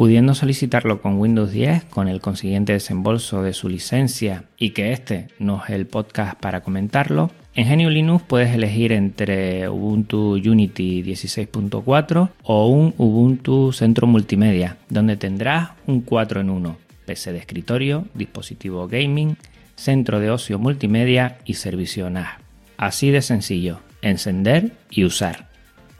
pudiendo 0.00 0.32
solicitarlo 0.32 1.02
con 1.02 1.18
Windows 1.18 1.52
10 1.52 1.84
con 1.84 2.08
el 2.08 2.22
consiguiente 2.22 2.72
desembolso 2.72 3.42
de 3.42 3.52
su 3.52 3.68
licencia 3.68 4.44
y 4.56 4.70
que 4.70 4.92
este 4.92 5.28
no 5.38 5.62
es 5.62 5.68
el 5.74 5.86
podcast 5.86 6.40
para 6.40 6.62
comentarlo, 6.62 7.30
en 7.54 7.66
Genio 7.66 7.90
Linux 7.90 8.24
puedes 8.26 8.54
elegir 8.54 8.92
entre 8.92 9.68
Ubuntu 9.68 10.36
Unity 10.36 11.02
16.4 11.02 12.30
o 12.44 12.68
un 12.68 12.94
Ubuntu 12.96 13.72
Centro 13.72 14.06
Multimedia, 14.06 14.78
donde 14.88 15.18
tendrás 15.18 15.72
un 15.86 16.00
4 16.00 16.40
en 16.40 16.48
1, 16.48 16.78
PC 17.04 17.34
de 17.34 17.38
escritorio, 17.40 18.06
dispositivo 18.14 18.88
gaming, 18.88 19.36
centro 19.76 20.18
de 20.18 20.30
ocio 20.30 20.58
multimedia 20.58 21.36
y 21.44 21.52
servicio 21.52 22.08
NAS. 22.08 22.38
Así 22.78 23.10
de 23.10 23.20
sencillo, 23.20 23.80
encender 24.00 24.72
y 24.88 25.04
usar. 25.04 25.49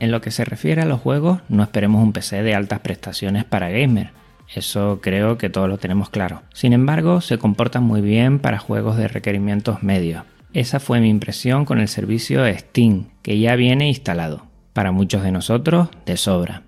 En 0.00 0.10
lo 0.10 0.22
que 0.22 0.30
se 0.30 0.46
refiere 0.46 0.80
a 0.80 0.86
los 0.86 1.00
juegos, 1.00 1.40
no 1.50 1.62
esperemos 1.62 2.02
un 2.02 2.12
PC 2.12 2.42
de 2.42 2.54
altas 2.54 2.80
prestaciones 2.80 3.44
para 3.44 3.68
gamer. 3.68 4.12
Eso 4.52 5.00
creo 5.02 5.36
que 5.36 5.50
todos 5.50 5.68
lo 5.68 5.76
tenemos 5.76 6.08
claro. 6.08 6.42
Sin 6.54 6.72
embargo, 6.72 7.20
se 7.20 7.36
comporta 7.36 7.80
muy 7.80 8.00
bien 8.00 8.38
para 8.38 8.58
juegos 8.58 8.96
de 8.96 9.08
requerimientos 9.08 9.82
medios. 9.82 10.24
Esa 10.54 10.80
fue 10.80 11.00
mi 11.00 11.10
impresión 11.10 11.66
con 11.66 11.78
el 11.78 11.86
servicio 11.86 12.44
Steam, 12.52 13.08
que 13.22 13.38
ya 13.38 13.54
viene 13.56 13.88
instalado. 13.88 14.46
Para 14.72 14.90
muchos 14.90 15.22
de 15.22 15.32
nosotros, 15.32 15.90
de 16.06 16.16
sobra. 16.16 16.62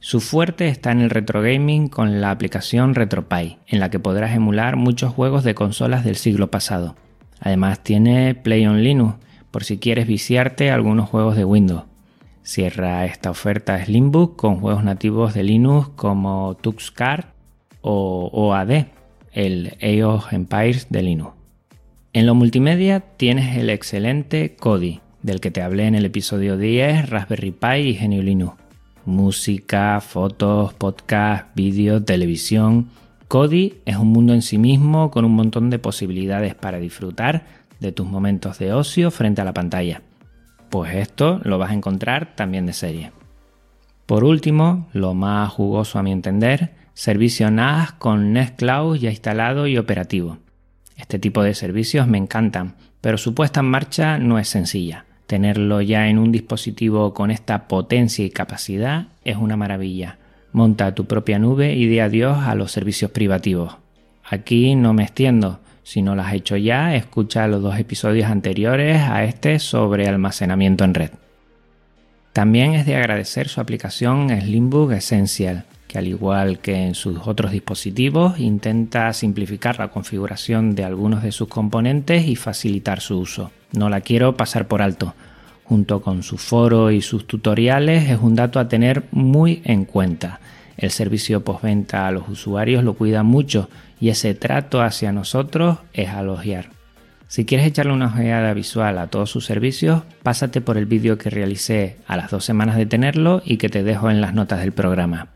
Su 0.00 0.20
fuerte 0.20 0.66
está 0.66 0.90
en 0.90 1.00
el 1.00 1.10
retro 1.10 1.40
gaming 1.40 1.86
con 1.86 2.20
la 2.20 2.32
aplicación 2.32 2.96
RetroPie, 2.96 3.58
en 3.68 3.78
la 3.78 3.88
que 3.90 4.00
podrás 4.00 4.34
emular 4.34 4.74
muchos 4.74 5.14
juegos 5.14 5.44
de 5.44 5.54
consolas 5.54 6.04
del 6.04 6.16
siglo 6.16 6.50
pasado. 6.50 6.96
Además 7.38 7.78
tiene 7.84 8.34
Play 8.34 8.66
on 8.66 8.82
Linux, 8.82 9.14
por 9.52 9.62
si 9.62 9.78
quieres 9.78 10.08
viciarte 10.08 10.72
algunos 10.72 11.08
juegos 11.08 11.36
de 11.36 11.44
Windows. 11.44 11.84
Cierra 12.44 13.04
esta 13.04 13.30
oferta 13.30 13.84
Slimbook 13.84 14.34
con 14.34 14.58
juegos 14.58 14.82
nativos 14.82 15.32
de 15.32 15.44
Linux 15.44 15.90
como 15.94 16.56
TuxCard 16.60 17.26
o 17.82 18.30
OAD, 18.32 18.86
el 19.32 20.04
of 20.04 20.32
Empires 20.32 20.88
de 20.90 21.02
Linux. 21.02 21.34
En 22.12 22.26
lo 22.26 22.34
multimedia 22.34 23.00
tienes 23.00 23.56
el 23.56 23.70
excelente 23.70 24.56
Kodi, 24.56 25.00
del 25.22 25.40
que 25.40 25.52
te 25.52 25.62
hablé 25.62 25.86
en 25.86 25.94
el 25.94 26.04
episodio 26.04 26.56
10, 26.56 27.10
Raspberry 27.10 27.52
Pi 27.52 27.76
y 27.76 27.94
Genio 27.94 28.22
Linux. 28.22 28.56
Música, 29.06 30.00
fotos, 30.00 30.74
podcast, 30.74 31.46
vídeo, 31.54 32.02
televisión. 32.02 32.88
Kodi 33.28 33.74
es 33.86 33.96
un 33.96 34.08
mundo 34.08 34.34
en 34.34 34.42
sí 34.42 34.58
mismo 34.58 35.12
con 35.12 35.24
un 35.24 35.32
montón 35.36 35.70
de 35.70 35.78
posibilidades 35.78 36.56
para 36.56 36.80
disfrutar 36.80 37.46
de 37.78 37.92
tus 37.92 38.06
momentos 38.06 38.58
de 38.58 38.72
ocio 38.72 39.12
frente 39.12 39.40
a 39.40 39.44
la 39.44 39.54
pantalla. 39.54 40.02
Pues 40.72 40.94
esto 40.94 41.38
lo 41.44 41.58
vas 41.58 41.70
a 41.70 41.74
encontrar 41.74 42.34
también 42.34 42.64
de 42.64 42.72
serie. 42.72 43.12
Por 44.06 44.24
último, 44.24 44.88
lo 44.94 45.12
más 45.12 45.52
jugoso 45.52 45.98
a 45.98 46.02
mi 46.02 46.12
entender, 46.12 46.70
servicio 46.94 47.50
NAS 47.50 47.92
con 47.92 48.32
Nextcloud 48.32 48.96
ya 48.96 49.10
instalado 49.10 49.66
y 49.66 49.76
operativo. 49.76 50.38
Este 50.96 51.18
tipo 51.18 51.42
de 51.42 51.52
servicios 51.52 52.06
me 52.08 52.16
encantan, 52.16 52.76
pero 53.02 53.18
su 53.18 53.34
puesta 53.34 53.60
en 53.60 53.66
marcha 53.66 54.16
no 54.16 54.38
es 54.38 54.48
sencilla. 54.48 55.04
Tenerlo 55.26 55.82
ya 55.82 56.08
en 56.08 56.18
un 56.18 56.32
dispositivo 56.32 57.12
con 57.12 57.30
esta 57.30 57.68
potencia 57.68 58.24
y 58.24 58.30
capacidad 58.30 59.08
es 59.24 59.36
una 59.36 59.58
maravilla. 59.58 60.16
Monta 60.52 60.94
tu 60.94 61.04
propia 61.04 61.38
nube 61.38 61.74
y 61.74 61.86
di 61.86 61.98
adiós 61.98 62.38
a 62.38 62.54
los 62.54 62.72
servicios 62.72 63.10
privativos. 63.10 63.76
Aquí 64.24 64.74
no 64.74 64.94
me 64.94 65.02
extiendo, 65.02 65.60
si 65.82 66.02
no 66.02 66.14
lo 66.14 66.22
has 66.22 66.34
hecho 66.34 66.56
ya, 66.56 66.94
escucha 66.94 67.46
los 67.48 67.62
dos 67.62 67.78
episodios 67.78 68.30
anteriores 68.30 69.00
a 69.00 69.24
este 69.24 69.58
sobre 69.58 70.08
almacenamiento 70.08 70.84
en 70.84 70.94
red. 70.94 71.10
También 72.32 72.74
es 72.74 72.86
de 72.86 72.96
agradecer 72.96 73.48
su 73.48 73.60
aplicación 73.60 74.30
Slimbook 74.30 74.92
Essential, 74.92 75.64
que 75.86 75.98
al 75.98 76.06
igual 76.06 76.60
que 76.60 76.86
en 76.86 76.94
sus 76.94 77.26
otros 77.26 77.52
dispositivos 77.52 78.38
intenta 78.38 79.12
simplificar 79.12 79.78
la 79.78 79.88
configuración 79.88 80.74
de 80.74 80.84
algunos 80.84 81.22
de 81.22 81.32
sus 81.32 81.48
componentes 81.48 82.26
y 82.26 82.36
facilitar 82.36 83.00
su 83.00 83.18
uso. 83.18 83.50
No 83.72 83.90
la 83.90 84.00
quiero 84.00 84.36
pasar 84.36 84.68
por 84.68 84.80
alto. 84.80 85.14
Junto 85.64 86.00
con 86.00 86.22
su 86.22 86.38
foro 86.38 86.90
y 86.90 87.02
sus 87.02 87.26
tutoriales 87.26 88.08
es 88.08 88.18
un 88.20 88.34
dato 88.34 88.58
a 88.58 88.68
tener 88.68 89.04
muy 89.10 89.60
en 89.64 89.84
cuenta. 89.84 90.40
El 90.76 90.90
servicio 90.90 91.44
postventa 91.44 92.06
a 92.06 92.12
los 92.12 92.28
usuarios 92.28 92.84
lo 92.84 92.94
cuida 92.94 93.22
mucho 93.22 93.68
y 94.00 94.08
ese 94.08 94.34
trato 94.34 94.82
hacia 94.82 95.12
nosotros 95.12 95.78
es 95.92 96.08
alogiar. 96.08 96.70
Si 97.32 97.46
quieres 97.46 97.66
echarle 97.66 97.94
una 97.94 98.08
ojeada 98.08 98.52
visual 98.52 98.98
a 98.98 99.06
todos 99.06 99.30
sus 99.30 99.46
servicios, 99.46 100.02
pásate 100.22 100.60
por 100.60 100.76
el 100.76 100.84
vídeo 100.84 101.16
que 101.16 101.30
realicé 101.30 101.96
a 102.06 102.18
las 102.18 102.30
dos 102.30 102.44
semanas 102.44 102.76
de 102.76 102.84
tenerlo 102.84 103.40
y 103.42 103.56
que 103.56 103.70
te 103.70 103.82
dejo 103.82 104.10
en 104.10 104.20
las 104.20 104.34
notas 104.34 104.60
del 104.60 104.72
programa. 104.72 105.28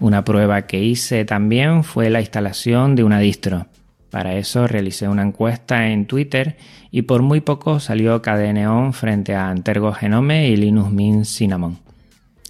Una 0.00 0.24
prueba 0.24 0.62
que 0.62 0.82
hice 0.82 1.26
también 1.26 1.84
fue 1.84 2.08
la 2.08 2.20
instalación 2.20 2.96
de 2.96 3.04
una 3.04 3.18
distro. 3.18 3.66
Para 4.08 4.36
eso 4.36 4.66
realicé 4.66 5.08
una 5.08 5.22
encuesta 5.22 5.88
en 5.88 6.06
Twitter 6.06 6.56
y 6.90 7.02
por 7.02 7.20
muy 7.20 7.42
poco 7.42 7.78
salió 7.78 8.22
KDNeon 8.22 8.94
frente 8.94 9.34
a 9.34 9.50
Antergo 9.50 9.92
Genome 9.92 10.48
y 10.48 10.56
Linux 10.56 10.90
Mint 10.90 11.26
Cinnamon. 11.26 11.81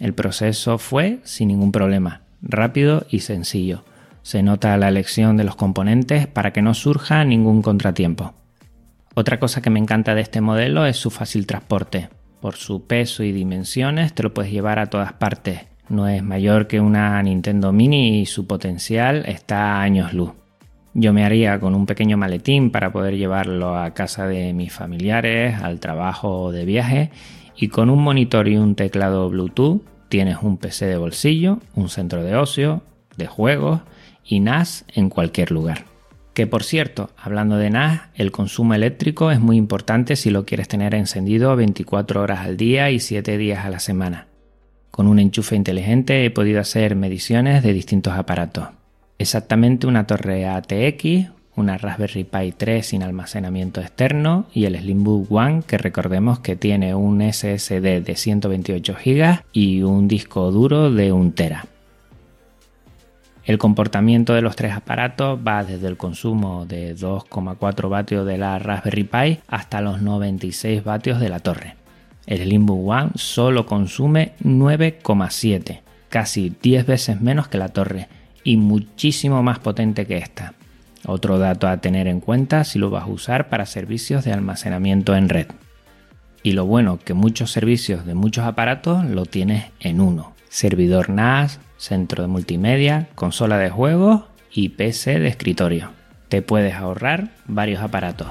El 0.03 0.13
proceso 0.13 0.77
fue 0.77 1.21
sin 1.23 1.49
ningún 1.49 1.73
problema, 1.73 2.21
rápido 2.43 3.07
y 3.09 3.21
sencillo 3.21 3.85
se 4.23 4.43
nota 4.43 4.77
la 4.77 4.89
elección 4.89 5.37
de 5.37 5.45
los 5.45 5.57
componentes 5.57 6.27
para 6.27 6.53
que 6.53 6.63
no 6.63 6.75
surja 6.75 7.25
ningún 7.25 7.61
contratiempo. 7.61 8.35
Otra 9.15 9.39
cosa 9.39 9.61
que 9.61 9.71
me 9.71 9.81
encanta 9.81 10.15
de 10.15 10.23
este 10.23 10.41
modelo 10.41 10.87
es 10.87 10.97
su 10.97 11.11
fácil 11.11 11.47
transporte. 11.47 12.09
Por 12.41 12.55
su 12.55 12.87
peso 12.87 13.25
y 13.25 13.33
dimensiones 13.33 14.15
te 14.15 14.23
lo 14.23 14.33
puedes 14.33 14.51
llevar 14.51 14.79
a 14.79 14.87
todas 14.87 15.13
partes. 15.13 15.61
No 15.89 16.09
es 16.09 16.23
mayor 16.23 16.67
que 16.67 16.81
una 16.81 17.23
Nintendo 17.23 17.73
Mini 17.73 18.21
y 18.21 18.27
su 18.27 18.47
potencial 18.47 19.25
está 19.27 19.77
a 19.77 19.83
años 19.83 20.15
luz. 20.15 20.33
Yo 20.95 21.13
me 21.13 21.25
haría 21.25 21.59
con 21.59 21.75
un 21.75 21.87
pequeño 21.87 22.17
maletín 22.17 22.71
para 22.71 22.93
poder 22.93 23.17
llevarlo 23.17 23.77
a 23.77 23.93
casa 23.93 24.27
de 24.27 24.53
mis 24.53 24.73
familiares, 24.73 25.61
al 25.61 25.81
trabajo 25.81 26.43
o 26.43 26.53
de 26.53 26.65
viaje 26.65 27.11
y 27.57 27.69
con 27.69 27.91
un 27.91 28.03
monitor 28.03 28.49
y 28.49 28.57
un 28.57 28.75
teclado 28.75 29.29
Bluetooth 29.29 29.83
tienes 30.13 30.43
un 30.43 30.59
PC 30.59 30.85
de 30.85 30.99
bolsillo, 30.99 31.59
un 31.75 31.89
centro 31.89 32.23
de 32.23 32.37
ocio, 32.37 32.83
de 33.17 33.27
juegos 33.27 33.81
y 34.23 34.41
NAS 34.41 34.85
en 34.93 35.09
cualquier 35.09 35.51
lugar. 35.51 35.87
Que 36.35 36.47
por 36.47 36.65
cierto, 36.65 37.09
hablando 37.17 37.57
de 37.57 37.71
NAS, 37.71 38.11
el 38.15 38.31
consumo 38.31 38.75
eléctrico 38.75 39.31
es 39.31 39.41
muy 39.41 39.57
importante 39.57 40.17
si 40.17 40.29
lo 40.29 40.45
quieres 40.45 40.69
tener 40.69 40.95
encendido 40.95 41.57
24 41.57 42.21
horas 42.21 42.41
al 42.41 42.59
día 42.59 42.91
y 42.91 43.01
7 43.01 43.39
días 43.39 43.65
a 43.65 43.71
la 43.71 43.81
semana. 43.81 44.27
Con 44.91 45.07
un 45.07 45.19
enchufe 45.19 45.57
inteligente 45.57 46.27
he 46.27 46.31
podido 46.31 46.61
hacer 46.61 46.95
mediciones 46.95 47.63
de 47.63 47.73
distintos 47.73 48.13
aparatos. 48.13 48.69
Exactamente 49.17 49.87
una 49.87 50.07
torre 50.07 50.47
ATX 50.47 51.31
una 51.55 51.77
Raspberry 51.77 52.25
Pi 52.25 52.53
3 52.53 52.87
sin 52.87 53.03
almacenamiento 53.03 53.81
externo 53.81 54.47
y 54.55 54.65
el 54.65 54.79
Slimbook 54.79 55.31
One 55.31 55.63
que 55.67 55.79
recordemos 55.79 56.41
que 56.41 56.57
tiene 56.57 56.95
un 56.95 57.21
SSD 57.21 58.03
de 58.03 58.17
128 58.17 58.97
GB 59.05 59.45
y 59.53 59.83
un 59.83 60.09
disco 60.09 60.51
duro 60.51 60.91
de 60.91 61.13
1 61.13 61.33
TB. 61.33 61.73
El 63.45 63.59
comportamiento 63.59 64.35
de 64.35 64.41
los 64.41 64.55
tres 64.55 64.73
aparatos 64.73 65.39
va 65.47 65.65
desde 65.65 65.89
el 65.89 65.97
consumo 65.97 66.65
de 66.65 66.97
2,4 66.97 67.89
vatios 67.89 68.25
de 68.25 68.39
la 68.39 68.59
Raspberry 68.59 69.05
Pi 69.05 69.41
hasta 69.49 69.81
los 69.81 70.01
96 70.01 70.85
vatios 70.85 71.21
de 71.21 71.29
la 71.29 71.41
torre. 71.41 71.75
El 72.27 72.39
Slimbook 72.39 72.89
One 72.89 73.11
solo 73.17 73.67
consume 73.67 74.35
9,7, 74.45 75.81
casi 76.09 76.55
10 76.63 76.87
veces 76.87 77.21
menos 77.21 77.49
que 77.49 77.59
la 77.59 77.71
torre 77.71 78.09
y 78.45 78.57
muchísimo 78.57 79.43
más 79.43 79.59
potente 79.59 80.07
que 80.07 80.19
esta. 80.19 80.55
Otro 81.05 81.39
dato 81.39 81.67
a 81.67 81.79
tener 81.79 82.07
en 82.07 82.21
cuenta 82.21 82.63
si 82.65 82.79
lo 82.79 82.91
vas 82.91 83.05
a 83.05 83.09
usar 83.09 83.49
para 83.49 83.67
servicios 83.67 84.25
de 84.25 84.33
almacenamiento 84.33 85.17
en 85.17 85.29
red. 85.29 85.47
Y 86.45 86.53
lo 86.53 86.65
bueno 86.65 86.99
que 87.05 87.15
muchos 87.15 87.51
servicios 87.51 88.07
de 88.07 88.15
muchos 88.15 88.45
aparatos 88.45 89.05
lo 89.05 89.27
tienes 89.27 89.67
en 89.81 90.01
uno. 90.01 90.35
Servidor 90.49 91.11
NAS, 91.11 91.59
centro 91.77 92.23
de 92.23 92.29
multimedia, 92.29 93.09
consola 93.15 93.59
de 93.59 93.71
juegos 93.71 94.23
y 94.53 94.71
PC 94.71 95.19
de 95.19 95.29
escritorio. 95.29 95.91
Te 96.29 96.43
puedes 96.43 96.75
ahorrar 96.75 97.31
varios 97.47 97.83
aparatos. 97.83 98.29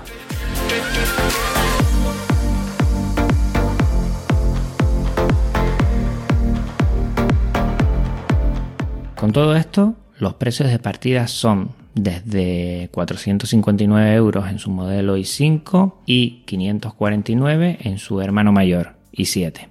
Con 9.15 9.33
todo 9.33 9.55
esto, 9.55 9.95
los 10.17 10.35
precios 10.35 10.69
de 10.69 10.79
partida 10.79 11.27
son 11.27 11.80
desde 11.95 12.89
459 12.91 14.13
euros 14.15 14.49
en 14.49 14.59
su 14.59 14.71
modelo 14.71 15.17
i5 15.17 15.95
y 16.05 16.43
549 16.45 17.79
en 17.81 17.97
su 17.97 18.21
hermano 18.21 18.51
mayor 18.51 18.95
i7. 19.13 19.67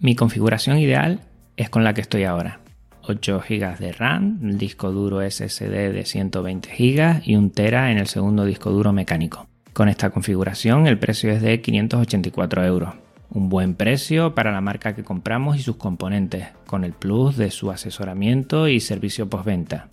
Mi 0.00 0.14
configuración 0.14 0.78
ideal 0.78 1.20
es 1.56 1.70
con 1.70 1.84
la 1.84 1.94
que 1.94 2.00
estoy 2.00 2.24
ahora. 2.24 2.60
8 3.02 3.42
GB 3.48 3.78
de 3.78 3.92
RAM, 3.92 4.38
disco 4.58 4.92
duro 4.92 5.28
SSD 5.28 5.92
de 5.92 6.04
120 6.04 6.68
GB 6.68 7.22
y 7.24 7.36
1 7.36 7.50
TB 7.50 7.90
en 7.90 7.98
el 7.98 8.06
segundo 8.06 8.44
disco 8.44 8.70
duro 8.70 8.92
mecánico. 8.92 9.46
Con 9.72 9.88
esta 9.88 10.10
configuración 10.10 10.86
el 10.86 10.98
precio 10.98 11.30
es 11.30 11.40
de 11.40 11.60
584 11.60 12.64
euros. 12.64 12.94
Un 13.30 13.48
buen 13.48 13.74
precio 13.74 14.34
para 14.34 14.52
la 14.52 14.60
marca 14.60 14.94
que 14.94 15.04
compramos 15.04 15.56
y 15.56 15.62
sus 15.62 15.76
componentes, 15.76 16.48
con 16.66 16.84
el 16.84 16.92
plus 16.92 17.36
de 17.36 17.50
su 17.50 17.70
asesoramiento 17.70 18.68
y 18.68 18.80
servicio 18.80 19.28
postventa. 19.28 19.88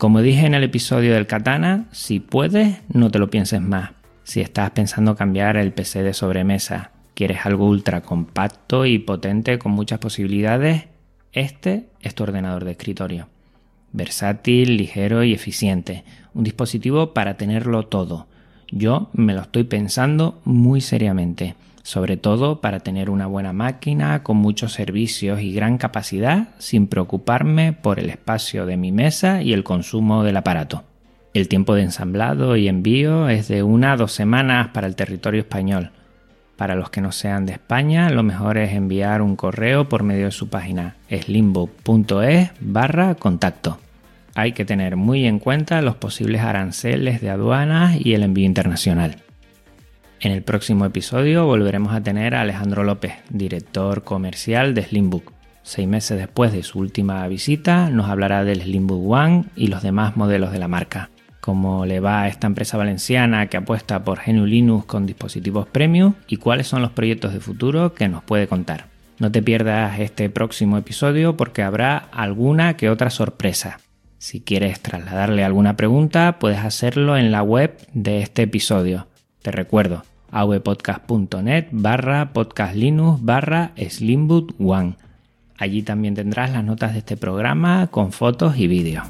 Como 0.00 0.22
dije 0.22 0.46
en 0.46 0.54
el 0.54 0.64
episodio 0.64 1.12
del 1.12 1.26
Katana, 1.26 1.84
si 1.92 2.20
puedes, 2.20 2.78
no 2.88 3.10
te 3.10 3.18
lo 3.18 3.28
pienses 3.28 3.60
más. 3.60 3.90
Si 4.24 4.40
estás 4.40 4.70
pensando 4.70 5.14
cambiar 5.14 5.58
el 5.58 5.74
PC 5.74 6.02
de 6.02 6.14
sobremesa, 6.14 6.92
quieres 7.12 7.44
algo 7.44 7.66
ultra 7.66 8.00
compacto 8.00 8.86
y 8.86 8.98
potente 8.98 9.58
con 9.58 9.72
muchas 9.72 9.98
posibilidades, 9.98 10.86
este 11.32 11.90
es 12.00 12.14
tu 12.14 12.22
ordenador 12.22 12.64
de 12.64 12.70
escritorio. 12.70 13.28
Versátil, 13.92 14.78
ligero 14.78 15.22
y 15.22 15.34
eficiente. 15.34 16.02
Un 16.32 16.44
dispositivo 16.44 17.12
para 17.12 17.36
tenerlo 17.36 17.84
todo. 17.84 18.26
Yo 18.70 19.10
me 19.12 19.34
lo 19.34 19.42
estoy 19.42 19.64
pensando 19.64 20.40
muy 20.46 20.80
seriamente 20.80 21.56
sobre 21.90 22.16
todo 22.16 22.60
para 22.60 22.78
tener 22.78 23.10
una 23.10 23.26
buena 23.26 23.52
máquina 23.52 24.22
con 24.22 24.36
muchos 24.36 24.72
servicios 24.72 25.40
y 25.40 25.52
gran 25.52 25.76
capacidad 25.76 26.50
sin 26.58 26.86
preocuparme 26.86 27.72
por 27.72 27.98
el 27.98 28.10
espacio 28.10 28.64
de 28.64 28.76
mi 28.76 28.92
mesa 28.92 29.42
y 29.42 29.52
el 29.52 29.64
consumo 29.64 30.22
del 30.22 30.36
aparato. 30.36 30.84
El 31.34 31.48
tiempo 31.48 31.74
de 31.74 31.82
ensamblado 31.82 32.54
y 32.54 32.68
envío 32.68 33.28
es 33.28 33.48
de 33.48 33.64
una 33.64 33.92
a 33.92 33.96
dos 33.96 34.12
semanas 34.12 34.68
para 34.68 34.86
el 34.86 34.94
territorio 34.94 35.40
español. 35.40 35.90
Para 36.56 36.76
los 36.76 36.90
que 36.90 37.00
no 37.00 37.10
sean 37.10 37.44
de 37.44 37.54
España, 37.54 38.08
lo 38.08 38.22
mejor 38.22 38.56
es 38.58 38.72
enviar 38.72 39.20
un 39.20 39.34
correo 39.34 39.88
por 39.88 40.04
medio 40.04 40.26
de 40.26 40.30
su 40.30 40.48
página 40.48 40.94
slimbook.es 41.10 42.50
barra 42.60 43.16
contacto. 43.16 43.80
Hay 44.36 44.52
que 44.52 44.64
tener 44.64 44.94
muy 44.94 45.26
en 45.26 45.40
cuenta 45.40 45.82
los 45.82 45.96
posibles 45.96 46.42
aranceles 46.42 47.20
de 47.20 47.30
aduanas 47.30 47.96
y 47.98 48.14
el 48.14 48.22
envío 48.22 48.46
internacional. 48.46 49.16
En 50.22 50.32
el 50.32 50.42
próximo 50.42 50.84
episodio 50.84 51.46
volveremos 51.46 51.94
a 51.94 52.02
tener 52.02 52.34
a 52.34 52.42
Alejandro 52.42 52.84
López, 52.84 53.14
director 53.30 54.04
comercial 54.04 54.74
de 54.74 54.82
Slimbook. 54.82 55.32
Seis 55.62 55.88
meses 55.88 56.18
después 56.18 56.52
de 56.52 56.62
su 56.62 56.78
última 56.78 57.26
visita, 57.26 57.88
nos 57.88 58.10
hablará 58.10 58.44
del 58.44 58.60
Slimbook 58.60 59.10
One 59.10 59.44
y 59.56 59.68
los 59.68 59.82
demás 59.82 60.18
modelos 60.18 60.52
de 60.52 60.58
la 60.58 60.68
marca. 60.68 61.08
Cómo 61.40 61.86
le 61.86 62.00
va 62.00 62.20
a 62.20 62.28
esta 62.28 62.46
empresa 62.46 62.76
valenciana 62.76 63.46
que 63.46 63.56
apuesta 63.56 64.04
por 64.04 64.20
GNU 64.22 64.44
Linux 64.44 64.84
con 64.84 65.06
dispositivos 65.06 65.66
premium 65.66 66.12
y 66.28 66.36
cuáles 66.36 66.66
son 66.66 66.82
los 66.82 66.90
proyectos 66.90 67.32
de 67.32 67.40
futuro 67.40 67.94
que 67.94 68.08
nos 68.08 68.22
puede 68.22 68.46
contar. 68.46 68.88
No 69.18 69.32
te 69.32 69.40
pierdas 69.42 70.00
este 70.00 70.28
próximo 70.28 70.76
episodio 70.76 71.38
porque 71.38 71.62
habrá 71.62 71.96
alguna 71.96 72.76
que 72.76 72.90
otra 72.90 73.08
sorpresa. 73.08 73.78
Si 74.18 74.42
quieres 74.42 74.80
trasladarle 74.80 75.44
alguna 75.44 75.76
pregunta, 75.76 76.36
puedes 76.38 76.58
hacerlo 76.58 77.16
en 77.16 77.32
la 77.32 77.42
web 77.42 77.78
de 77.94 78.20
este 78.20 78.42
episodio. 78.42 79.06
Te 79.42 79.50
recuerdo, 79.50 80.02
avpodcast.net 80.32 81.68
barra 81.70 82.34
podcastlinux 82.34 83.24
barra 83.24 83.72
slimboot 83.74 84.52
one. 84.60 84.96
Allí 85.56 85.80
también 85.82 86.14
tendrás 86.14 86.50
las 86.52 86.62
notas 86.62 86.92
de 86.92 86.98
este 86.98 87.16
programa 87.16 87.86
con 87.86 88.12
fotos 88.12 88.58
y 88.58 88.66
vídeos. 88.66 89.06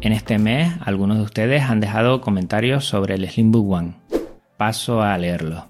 En 0.00 0.12
este 0.14 0.38
mes, 0.38 0.72
algunos 0.80 1.18
de 1.18 1.24
ustedes 1.24 1.64
han 1.64 1.80
dejado 1.80 2.22
comentarios 2.22 2.86
sobre 2.86 3.16
el 3.16 3.28
Slimbook 3.28 3.70
One. 3.70 3.92
Paso 4.56 5.02
a 5.02 5.18
leerlo. 5.18 5.66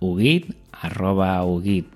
Ugit, 0.00 0.56
arroba 0.72 1.44
Ugit 1.44 1.86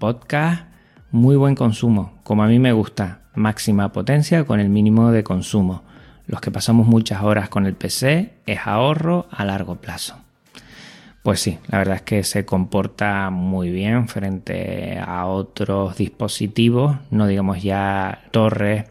muy 1.11 1.37
buen 1.37 1.55
consumo, 1.55 2.13
como 2.23 2.43
a 2.43 2.47
mí 2.47 2.59
me 2.59 2.73
gusta, 2.73 3.21
máxima 3.35 3.93
potencia 3.93 4.45
con 4.45 4.61
el 4.61 4.69
mínimo 4.69 5.11
de 5.11 5.25
consumo. 5.25 5.83
Los 6.27 6.41
que 6.41 6.51
pasamos 6.51 6.87
muchas 6.87 7.23
horas 7.23 7.49
con 7.49 7.65
el 7.65 7.75
PC 7.75 8.35
es 8.45 8.59
ahorro 8.67 9.27
a 9.31 9.45
largo 9.45 9.77
plazo. 9.77 10.17
Pues 11.23 11.41
sí, 11.41 11.59
la 11.69 11.79
verdad 11.79 11.97
es 11.97 12.03
que 12.03 12.23
se 12.25 12.45
comporta 12.45 13.31
muy 13.31 13.71
bien 13.71 14.09
frente 14.09 14.99
a 14.99 15.27
otros 15.27 15.97
dispositivos, 15.97 16.97
no 17.11 17.27
digamos 17.27 17.63
ya 17.63 18.25
torres 18.31 18.85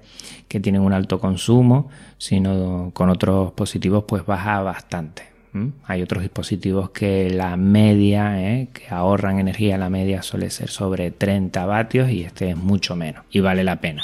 que 0.47 0.59
tienen 0.59 0.81
un 0.81 0.93
alto 0.93 1.19
consumo, 1.19 1.89
sino 2.17 2.91
con 2.93 3.09
otros 3.09 3.49
dispositivos 3.49 4.05
pues 4.07 4.25
baja 4.25 4.61
bastante. 4.61 5.36
Hay 5.85 6.01
otros 6.01 6.23
dispositivos 6.23 6.89
que 6.91 7.29
la 7.29 7.57
media, 7.57 8.41
¿eh? 8.41 8.69
que 8.73 8.93
ahorran 8.93 9.39
energía, 9.39 9.77
la 9.77 9.89
media 9.89 10.21
suele 10.21 10.49
ser 10.49 10.69
sobre 10.69 11.11
30 11.11 11.65
vatios 11.65 12.09
y 12.09 12.23
este 12.23 12.51
es 12.51 12.57
mucho 12.57 12.95
menos 12.95 13.23
y 13.31 13.39
vale 13.39 13.63
la 13.63 13.81
pena. 13.81 14.03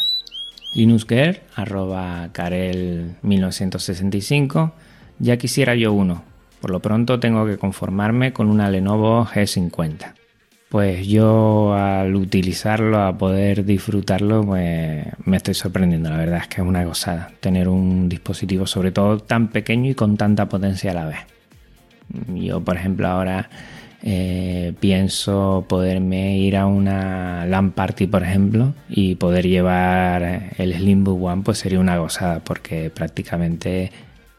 LinuxGear, 0.75 1.41
arroba 1.55 2.29
Carel 2.31 3.15
1965, 3.21 4.73
ya 5.19 5.37
quisiera 5.37 5.75
yo 5.75 5.93
uno. 5.93 6.23
Por 6.61 6.71
lo 6.71 6.79
pronto 6.79 7.19
tengo 7.19 7.45
que 7.45 7.57
conformarme 7.57 8.33
con 8.33 8.49
una 8.49 8.69
Lenovo 8.69 9.25
G50. 9.25 10.13
Pues 10.69 11.05
yo 11.05 11.75
al 11.75 12.15
utilizarlo, 12.15 12.99
a 12.99 13.15
poder 13.15 13.63
disfrutarlo, 13.63 14.43
pues 14.43 15.05
me 15.23 15.37
estoy 15.37 15.53
sorprendiendo. 15.53 16.09
La 16.09 16.17
verdad 16.17 16.39
es 16.39 16.47
que 16.47 16.61
es 16.61 16.67
una 16.67 16.83
gozada 16.83 17.31
tener 17.41 17.67
un 17.67 18.09
dispositivo 18.09 18.65
sobre 18.65 18.91
todo 18.91 19.19
tan 19.19 19.49
pequeño 19.49 19.91
y 19.91 19.93
con 19.93 20.17
tanta 20.17 20.49
potencia 20.49 20.89
a 20.89 20.95
la 20.95 21.05
vez. 21.05 21.32
Yo, 22.27 22.61
por 22.61 22.75
ejemplo, 22.77 23.07
ahora 23.07 23.49
eh, 24.05 24.73
pienso 24.81 25.65
poderme 25.67 26.37
ir 26.37 26.57
a 26.57 26.65
una 26.65 27.45
LAN 27.45 27.71
party, 27.71 28.07
por 28.07 28.23
ejemplo, 28.23 28.73
y 28.89 29.15
poder 29.15 29.47
llevar 29.47 30.51
el 30.57 30.73
Slimbook 30.73 31.23
One, 31.23 31.43
pues 31.43 31.59
sería 31.59 31.79
una 31.79 31.97
gozada, 31.97 32.39
porque 32.41 32.89
prácticamente 32.89 33.91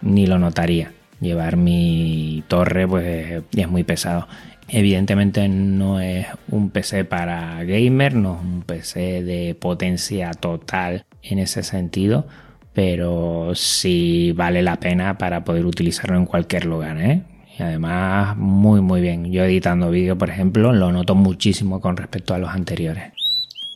ni 0.02 0.26
lo 0.26 0.38
notaría. 0.38 0.92
Llevar 1.20 1.56
mi 1.56 2.44
torre, 2.48 2.86
pues 2.86 3.42
es 3.56 3.68
muy 3.68 3.84
pesado. 3.84 4.28
Evidentemente 4.68 5.48
no 5.48 6.00
es 6.00 6.26
un 6.50 6.70
PC 6.70 7.04
para 7.04 7.64
gamer, 7.64 8.14
no 8.14 8.36
es 8.36 8.40
un 8.42 8.62
PC 8.62 9.22
de 9.22 9.54
potencia 9.54 10.30
total 10.32 11.06
en 11.22 11.38
ese 11.38 11.62
sentido, 11.62 12.26
pero 12.74 13.54
sí 13.54 14.32
vale 14.32 14.62
la 14.62 14.76
pena 14.76 15.16
para 15.16 15.44
poder 15.44 15.64
utilizarlo 15.64 16.16
en 16.16 16.26
cualquier 16.26 16.66
lugar. 16.66 17.00
¿eh? 17.00 17.22
Y 17.56 17.62
además 17.62 18.36
muy 18.36 18.80
muy 18.80 19.00
bien. 19.00 19.30
Yo 19.30 19.44
editando 19.44 19.90
vídeo, 19.90 20.18
por 20.18 20.30
ejemplo, 20.30 20.72
lo 20.72 20.90
noto 20.90 21.14
muchísimo 21.14 21.80
con 21.80 21.96
respecto 21.96 22.34
a 22.34 22.38
los 22.38 22.50
anteriores. 22.50 23.12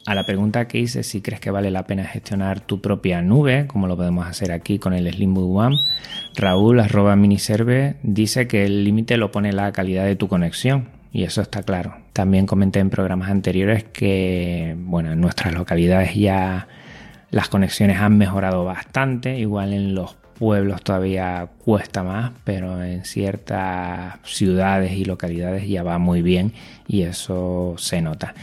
A 0.06 0.14
la 0.14 0.24
pregunta 0.24 0.66
que 0.66 0.78
hice 0.78 1.02
si 1.02 1.20
crees 1.20 1.38
que 1.38 1.50
vale 1.50 1.70
la 1.70 1.86
pena 1.86 2.04
gestionar 2.04 2.60
tu 2.60 2.80
propia 2.80 3.20
nube, 3.20 3.66
como 3.66 3.86
lo 3.86 3.96
podemos 3.96 4.26
hacer 4.26 4.52
aquí 4.52 4.78
con 4.78 4.94
el 4.94 5.12
Slimbook 5.12 5.54
One, 5.54 5.76
Raúl 6.34 6.80
arroba 6.80 7.14
miniserve 7.14 7.96
dice 8.02 8.48
que 8.48 8.64
el 8.64 8.84
límite 8.84 9.18
lo 9.18 9.30
pone 9.30 9.52
la 9.52 9.70
calidad 9.70 10.06
de 10.06 10.16
tu 10.16 10.26
conexión. 10.26 10.88
Y 11.12 11.24
eso 11.24 11.42
está 11.42 11.62
claro. 11.62 11.96
También 12.12 12.46
comenté 12.46 12.80
en 12.80 12.90
programas 12.90 13.30
anteriores 13.30 13.84
que, 13.84 14.76
bueno, 14.78 15.12
en 15.12 15.20
nuestras 15.20 15.52
localidades 15.54 16.14
ya 16.14 16.68
las 17.30 17.48
conexiones 17.48 17.98
han 17.98 18.16
mejorado 18.16 18.64
bastante, 18.64 19.38
igual 19.38 19.72
en 19.72 19.94
los 19.94 20.16
pueblos 20.38 20.82
todavía 20.82 21.48
cuesta 21.64 22.02
más, 22.02 22.32
pero 22.44 22.82
en 22.82 23.04
ciertas 23.04 24.18
ciudades 24.24 24.92
y 24.92 25.04
localidades 25.04 25.68
ya 25.68 25.82
va 25.82 25.98
muy 25.98 26.22
bien 26.22 26.52
y 26.86 27.02
eso 27.02 27.74
se 27.76 28.00
nota. 28.00 28.34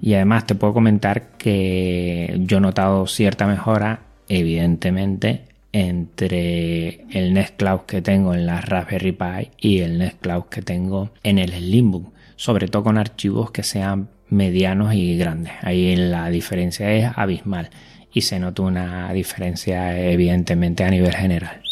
Y 0.00 0.14
además 0.14 0.46
te 0.46 0.54
puedo 0.54 0.74
comentar 0.74 1.30
que 1.38 2.36
yo 2.40 2.58
he 2.58 2.60
notado 2.60 3.06
cierta 3.06 3.46
mejora, 3.46 4.00
evidentemente, 4.28 5.46
entre 5.72 7.04
el 7.10 7.34
Nextcloud 7.34 7.80
que 7.80 8.02
tengo 8.02 8.34
en 8.34 8.46
la 8.46 8.60
Raspberry 8.60 9.12
Pi 9.12 9.50
y 9.58 9.80
el 9.80 9.98
Nextcloud 9.98 10.44
que 10.44 10.62
tengo 10.62 11.10
en 11.22 11.38
el 11.38 11.52
Slimbook, 11.52 12.12
sobre 12.36 12.68
todo 12.68 12.84
con 12.84 12.98
archivos 12.98 13.50
que 13.50 13.62
sean 13.62 14.08
medianos 14.28 14.94
y 14.94 15.16
grandes. 15.16 15.52
Ahí 15.62 15.96
la 15.96 16.28
diferencia 16.30 16.92
es 16.92 17.10
abismal 17.16 17.70
y 18.12 18.22
se 18.22 18.38
nota 18.38 18.62
una 18.62 19.12
diferencia 19.12 19.98
evidentemente 19.98 20.84
a 20.84 20.90
nivel 20.90 21.14
general. 21.14 21.62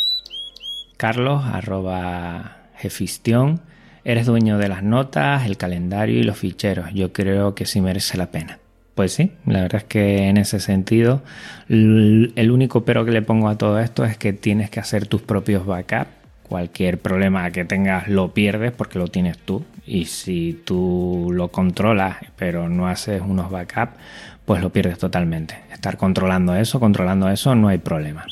Carlos, 0.96 1.44
arroba 1.44 2.57
jefistion, 2.79 3.61
eres 4.05 4.27
dueño 4.27 4.59
de 4.59 4.68
las 4.68 4.83
notas, 4.83 5.46
el 5.46 5.57
calendario 5.57 6.18
y 6.18 6.22
los 6.22 6.38
ficheros. 6.38 6.92
Yo 6.94 7.12
creo 7.12 7.55
que 7.55 7.66
sí 7.66 7.81
merece 7.81 8.16
la 8.16 8.31
pena. 8.31 8.59
Pues 8.94 9.12
sí, 9.12 9.33
la 9.44 9.61
verdad 9.61 9.83
es 9.83 9.85
que 9.85 10.29
en 10.29 10.38
ese 10.38 10.59
sentido, 10.59 11.22
el 11.68 12.51
único 12.51 12.87
pero 12.87 13.05
que 13.05 13.11
le 13.11 13.20
pongo 13.20 13.51
a 13.51 13.59
todo 13.59 13.79
esto 13.79 14.07
es 14.07 14.16
que 14.16 14.33
tienes 14.33 14.70
que 14.70 14.81
hacer 14.81 15.07
tus 15.07 15.20
propios 15.20 15.66
backups. 15.66 16.11
Cualquier 16.44 16.99
problema 16.99 17.51
que 17.51 17.64
tengas 17.64 18.09
lo 18.09 18.33
pierdes 18.33 18.72
porque 18.72 18.99
lo 18.99 19.09
tienes 19.09 19.37
tú. 19.37 19.64
Y 19.85 20.07
si 20.07 20.62
tú 20.64 21.31
lo 21.31 21.49
controlas 21.49 22.16
pero 22.37 22.70
no 22.70 22.88
haces 22.88 23.20
unos 23.20 23.51
backups, 23.51 23.99
pues 24.47 24.63
lo 24.63 24.71
pierdes 24.71 24.99
totalmente. 24.99 25.59
Estar 25.73 25.99
controlando 25.99 26.55
eso, 26.55 26.81
controlando 26.81 27.29
eso, 27.29 27.55
no 27.55 27.69
hay 27.69 27.79
problema. 27.79 28.25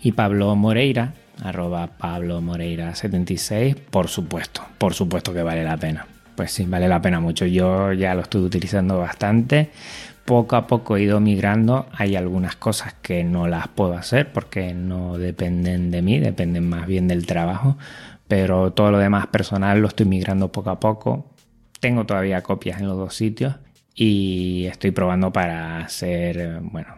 Y 0.00 0.12
Pablo 0.12 0.54
Moreira, 0.56 1.12
arroba 1.42 1.88
Pablo 1.98 2.40
Moreira 2.40 2.94
76, 2.94 3.76
por 3.90 4.08
supuesto, 4.08 4.62
por 4.78 4.94
supuesto 4.94 5.34
que 5.34 5.42
vale 5.42 5.64
la 5.64 5.76
pena. 5.76 6.06
Pues 6.36 6.52
sí, 6.52 6.64
vale 6.64 6.88
la 6.88 7.02
pena 7.02 7.20
mucho. 7.20 7.44
Yo 7.44 7.92
ya 7.92 8.14
lo 8.14 8.22
estoy 8.22 8.40
utilizando 8.40 8.98
bastante. 8.98 9.70
Poco 10.24 10.56
a 10.56 10.66
poco 10.66 10.96
he 10.96 11.02
ido 11.02 11.20
migrando. 11.20 11.86
Hay 11.92 12.14
algunas 12.14 12.56
cosas 12.56 12.94
que 13.02 13.24
no 13.24 13.48
las 13.48 13.68
puedo 13.68 13.94
hacer 13.94 14.32
porque 14.32 14.72
no 14.72 15.18
dependen 15.18 15.90
de 15.90 16.02
mí, 16.02 16.18
dependen 16.18 16.68
más 16.68 16.86
bien 16.86 17.08
del 17.08 17.26
trabajo. 17.26 17.76
Pero 18.28 18.72
todo 18.72 18.92
lo 18.92 18.98
demás 18.98 19.26
personal 19.26 19.80
lo 19.80 19.88
estoy 19.88 20.06
migrando 20.06 20.52
poco 20.52 20.70
a 20.70 20.80
poco. 20.80 21.34
Tengo 21.80 22.06
todavía 22.06 22.42
copias 22.42 22.80
en 22.80 22.86
los 22.86 22.96
dos 22.96 23.14
sitios 23.14 23.56
y 24.02 24.64
estoy 24.64 24.92
probando 24.92 25.30
para 25.30 25.80
hacer, 25.80 26.60
bueno, 26.62 26.94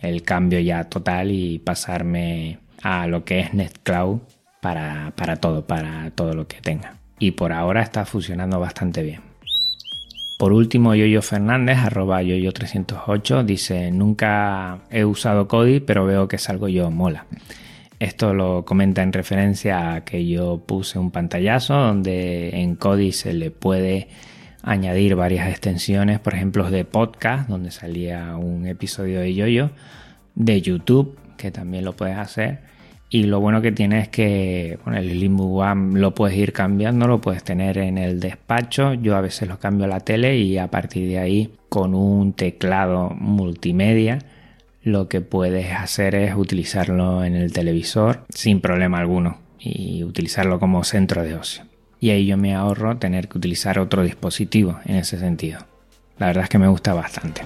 el 0.00 0.22
cambio 0.22 0.60
ya 0.60 0.84
total 0.84 1.32
y 1.32 1.58
pasarme 1.58 2.60
a 2.80 3.08
lo 3.08 3.24
que 3.24 3.40
es 3.40 3.54
NetCloud 3.54 4.20
para, 4.62 5.12
para 5.16 5.34
todo, 5.34 5.66
para 5.66 6.12
todo 6.12 6.32
lo 6.32 6.46
que 6.46 6.60
tenga 6.60 6.94
y 7.18 7.32
por 7.32 7.52
ahora 7.52 7.82
está 7.82 8.04
funcionando 8.04 8.60
bastante 8.60 9.02
bien. 9.02 9.20
Por 10.38 10.52
último, 10.52 10.94
Yoyo 10.94 11.22
Fernández, 11.22 11.78
arroba 11.78 12.22
yoyo308, 12.22 13.44
dice, 13.44 13.90
nunca 13.90 14.78
he 14.90 15.04
usado 15.04 15.48
Kodi, 15.48 15.80
pero 15.80 16.06
veo 16.06 16.28
que 16.28 16.38
salgo 16.38 16.68
yo, 16.68 16.88
mola. 16.92 17.26
Esto 17.98 18.32
lo 18.32 18.64
comenta 18.64 19.02
en 19.02 19.12
referencia 19.12 19.94
a 19.94 20.04
que 20.04 20.24
yo 20.24 20.62
puse 20.64 21.00
un 21.00 21.10
pantallazo 21.10 21.74
donde 21.74 22.50
en 22.60 22.76
Kodi 22.76 23.10
se 23.10 23.32
le 23.32 23.50
puede 23.50 24.08
añadir 24.64 25.14
varias 25.14 25.48
extensiones, 25.48 26.18
por 26.18 26.34
ejemplo, 26.34 26.70
de 26.70 26.84
podcast, 26.84 27.48
donde 27.48 27.70
salía 27.70 28.36
un 28.36 28.66
episodio 28.66 29.20
de 29.20 29.34
Yoyo, 29.34 29.70
de 30.34 30.60
YouTube, 30.60 31.18
que 31.36 31.50
también 31.50 31.84
lo 31.84 31.94
puedes 31.94 32.16
hacer, 32.16 32.60
y 33.10 33.24
lo 33.24 33.38
bueno 33.38 33.62
que 33.62 33.70
tiene 33.70 34.00
es 34.00 34.08
que 34.08 34.78
el 34.92 35.20
Limbo 35.20 35.60
One 35.60 36.00
lo 36.00 36.14
puedes 36.14 36.36
ir 36.36 36.52
cambiando, 36.52 37.06
lo 37.06 37.20
puedes 37.20 37.44
tener 37.44 37.78
en 37.78 37.96
el 37.96 38.18
despacho. 38.18 38.94
Yo 38.94 39.14
a 39.14 39.20
veces 39.20 39.48
lo 39.48 39.60
cambio 39.60 39.84
a 39.84 39.88
la 39.88 40.00
tele 40.00 40.36
y 40.36 40.58
a 40.58 40.68
partir 40.68 41.08
de 41.08 41.20
ahí 41.20 41.54
con 41.68 41.94
un 41.94 42.32
teclado 42.32 43.10
multimedia 43.10 44.18
lo 44.82 45.08
que 45.08 45.20
puedes 45.20 45.72
hacer 45.72 46.14
es 46.14 46.34
utilizarlo 46.34 47.24
en 47.24 47.36
el 47.36 47.52
televisor 47.52 48.24
sin 48.28 48.60
problema 48.60 48.98
alguno 48.98 49.38
y 49.58 50.04
utilizarlo 50.04 50.58
como 50.60 50.84
centro 50.84 51.22
de 51.22 51.34
ocio. 51.34 51.64
Y 52.00 52.10
ahí 52.10 52.26
yo 52.26 52.36
me 52.36 52.54
ahorro 52.54 52.96
tener 52.98 53.28
que 53.28 53.38
utilizar 53.38 53.78
otro 53.78 54.02
dispositivo 54.02 54.78
en 54.84 54.96
ese 54.96 55.18
sentido. 55.18 55.60
La 56.18 56.26
verdad 56.26 56.44
es 56.44 56.50
que 56.50 56.58
me 56.58 56.68
gusta 56.68 56.94
bastante. 56.94 57.42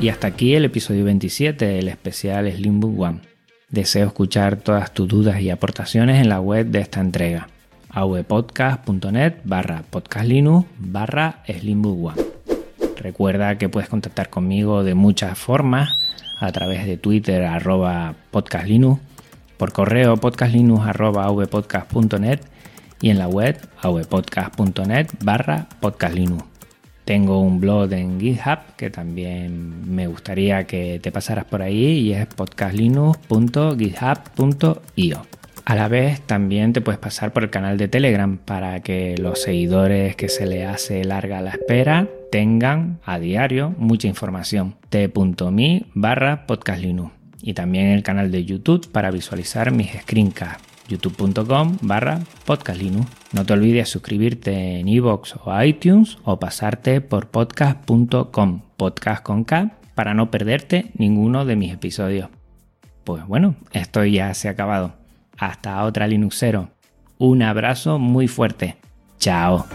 Y 0.00 0.08
hasta 0.08 0.26
aquí 0.26 0.54
el 0.54 0.64
episodio 0.64 1.04
27 1.04 1.64
del 1.64 1.88
especial 1.88 2.50
Slimbook 2.52 3.00
One. 3.00 3.20
Deseo 3.70 4.06
escuchar 4.06 4.56
todas 4.56 4.92
tus 4.92 5.08
dudas 5.08 5.40
y 5.40 5.50
aportaciones 5.50 6.20
en 6.20 6.28
la 6.28 6.40
web 6.40 6.66
de 6.66 6.80
esta 6.80 7.00
entrega 7.00 7.48
avpodcast.net 7.96 9.40
barra 9.44 9.82
podcastlinux 9.90 10.66
barra 10.78 11.42
slimbook 11.48 12.04
one. 12.12 12.35
Recuerda 13.06 13.56
que 13.56 13.68
puedes 13.68 13.88
contactar 13.88 14.30
conmigo 14.30 14.82
de 14.82 14.96
muchas 14.96 15.38
formas 15.38 15.96
a 16.40 16.50
través 16.50 16.86
de 16.86 16.96
Twitter 16.96 17.44
arroba 17.44 18.16
podcastlinux, 18.32 19.00
por 19.56 19.72
correo 19.72 20.16
podcastlinux 20.16 20.84
arroba 20.84 21.26
avpodcast.net 21.26 22.40
y 23.00 23.10
en 23.10 23.20
la 23.20 23.28
web 23.28 23.56
avpodcast.net 23.80 25.06
barra 25.22 25.68
podcastlinux. 25.78 26.42
Tengo 27.04 27.38
un 27.38 27.60
blog 27.60 27.92
en 27.92 28.18
GitHub 28.18 28.58
que 28.76 28.90
también 28.90 29.94
me 29.94 30.08
gustaría 30.08 30.64
que 30.64 30.98
te 31.00 31.12
pasaras 31.12 31.44
por 31.44 31.62
ahí 31.62 32.00
y 32.00 32.12
es 32.12 32.26
podcastlinux.github.io. 32.26 35.26
A 35.64 35.76
la 35.76 35.86
vez 35.86 36.22
también 36.22 36.72
te 36.72 36.80
puedes 36.80 36.98
pasar 36.98 37.32
por 37.32 37.44
el 37.44 37.50
canal 37.50 37.78
de 37.78 37.86
Telegram 37.86 38.36
para 38.36 38.80
que 38.80 39.16
los 39.16 39.42
seguidores 39.42 40.16
que 40.16 40.28
se 40.28 40.46
le 40.46 40.66
hace 40.66 41.04
larga 41.04 41.40
la 41.40 41.50
espera 41.50 42.08
tengan 42.30 43.00
a 43.04 43.18
diario 43.18 43.74
mucha 43.78 44.08
información. 44.08 44.76
t.me 44.88 45.86
barra 45.94 46.46
podcastlinux 46.46 47.12
y 47.42 47.54
también 47.54 47.86
el 47.86 48.02
canal 48.02 48.30
de 48.30 48.44
YouTube 48.44 48.90
para 48.90 49.10
visualizar 49.10 49.70
mis 49.70 49.92
screencasts 49.92 50.76
youtube.com 50.88 51.78
barra 51.82 52.20
podcastlinux. 52.44 53.06
No 53.32 53.44
te 53.44 53.52
olvides 53.52 53.88
suscribirte 53.88 54.80
en 54.80 54.88
iVoox 54.88 55.34
o 55.44 55.62
iTunes 55.62 56.18
o 56.24 56.38
pasarte 56.38 57.00
por 57.00 57.28
podcast.com, 57.28 58.62
podcast 58.76 59.22
con 59.22 59.44
K, 59.44 59.78
para 59.94 60.14
no 60.14 60.30
perderte 60.30 60.92
ninguno 60.96 61.44
de 61.44 61.56
mis 61.56 61.72
episodios. 61.72 62.28
Pues 63.04 63.26
bueno, 63.26 63.56
esto 63.72 64.04
ya 64.04 64.32
se 64.34 64.48
ha 64.48 64.52
acabado. 64.52 64.94
Hasta 65.38 65.82
otra 65.84 66.06
Linuxero. 66.06 66.70
Un 67.18 67.42
abrazo 67.42 67.98
muy 67.98 68.28
fuerte. 68.28 68.76
Chao. 69.18 69.66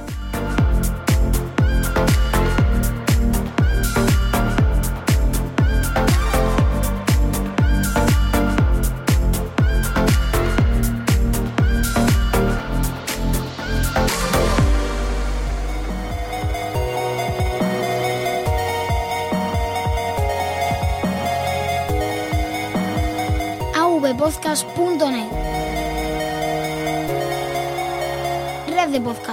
podcast.net. 29.01 29.01
Red 29.01 29.07
de 29.07 29.09
podcasting. 29.09 29.30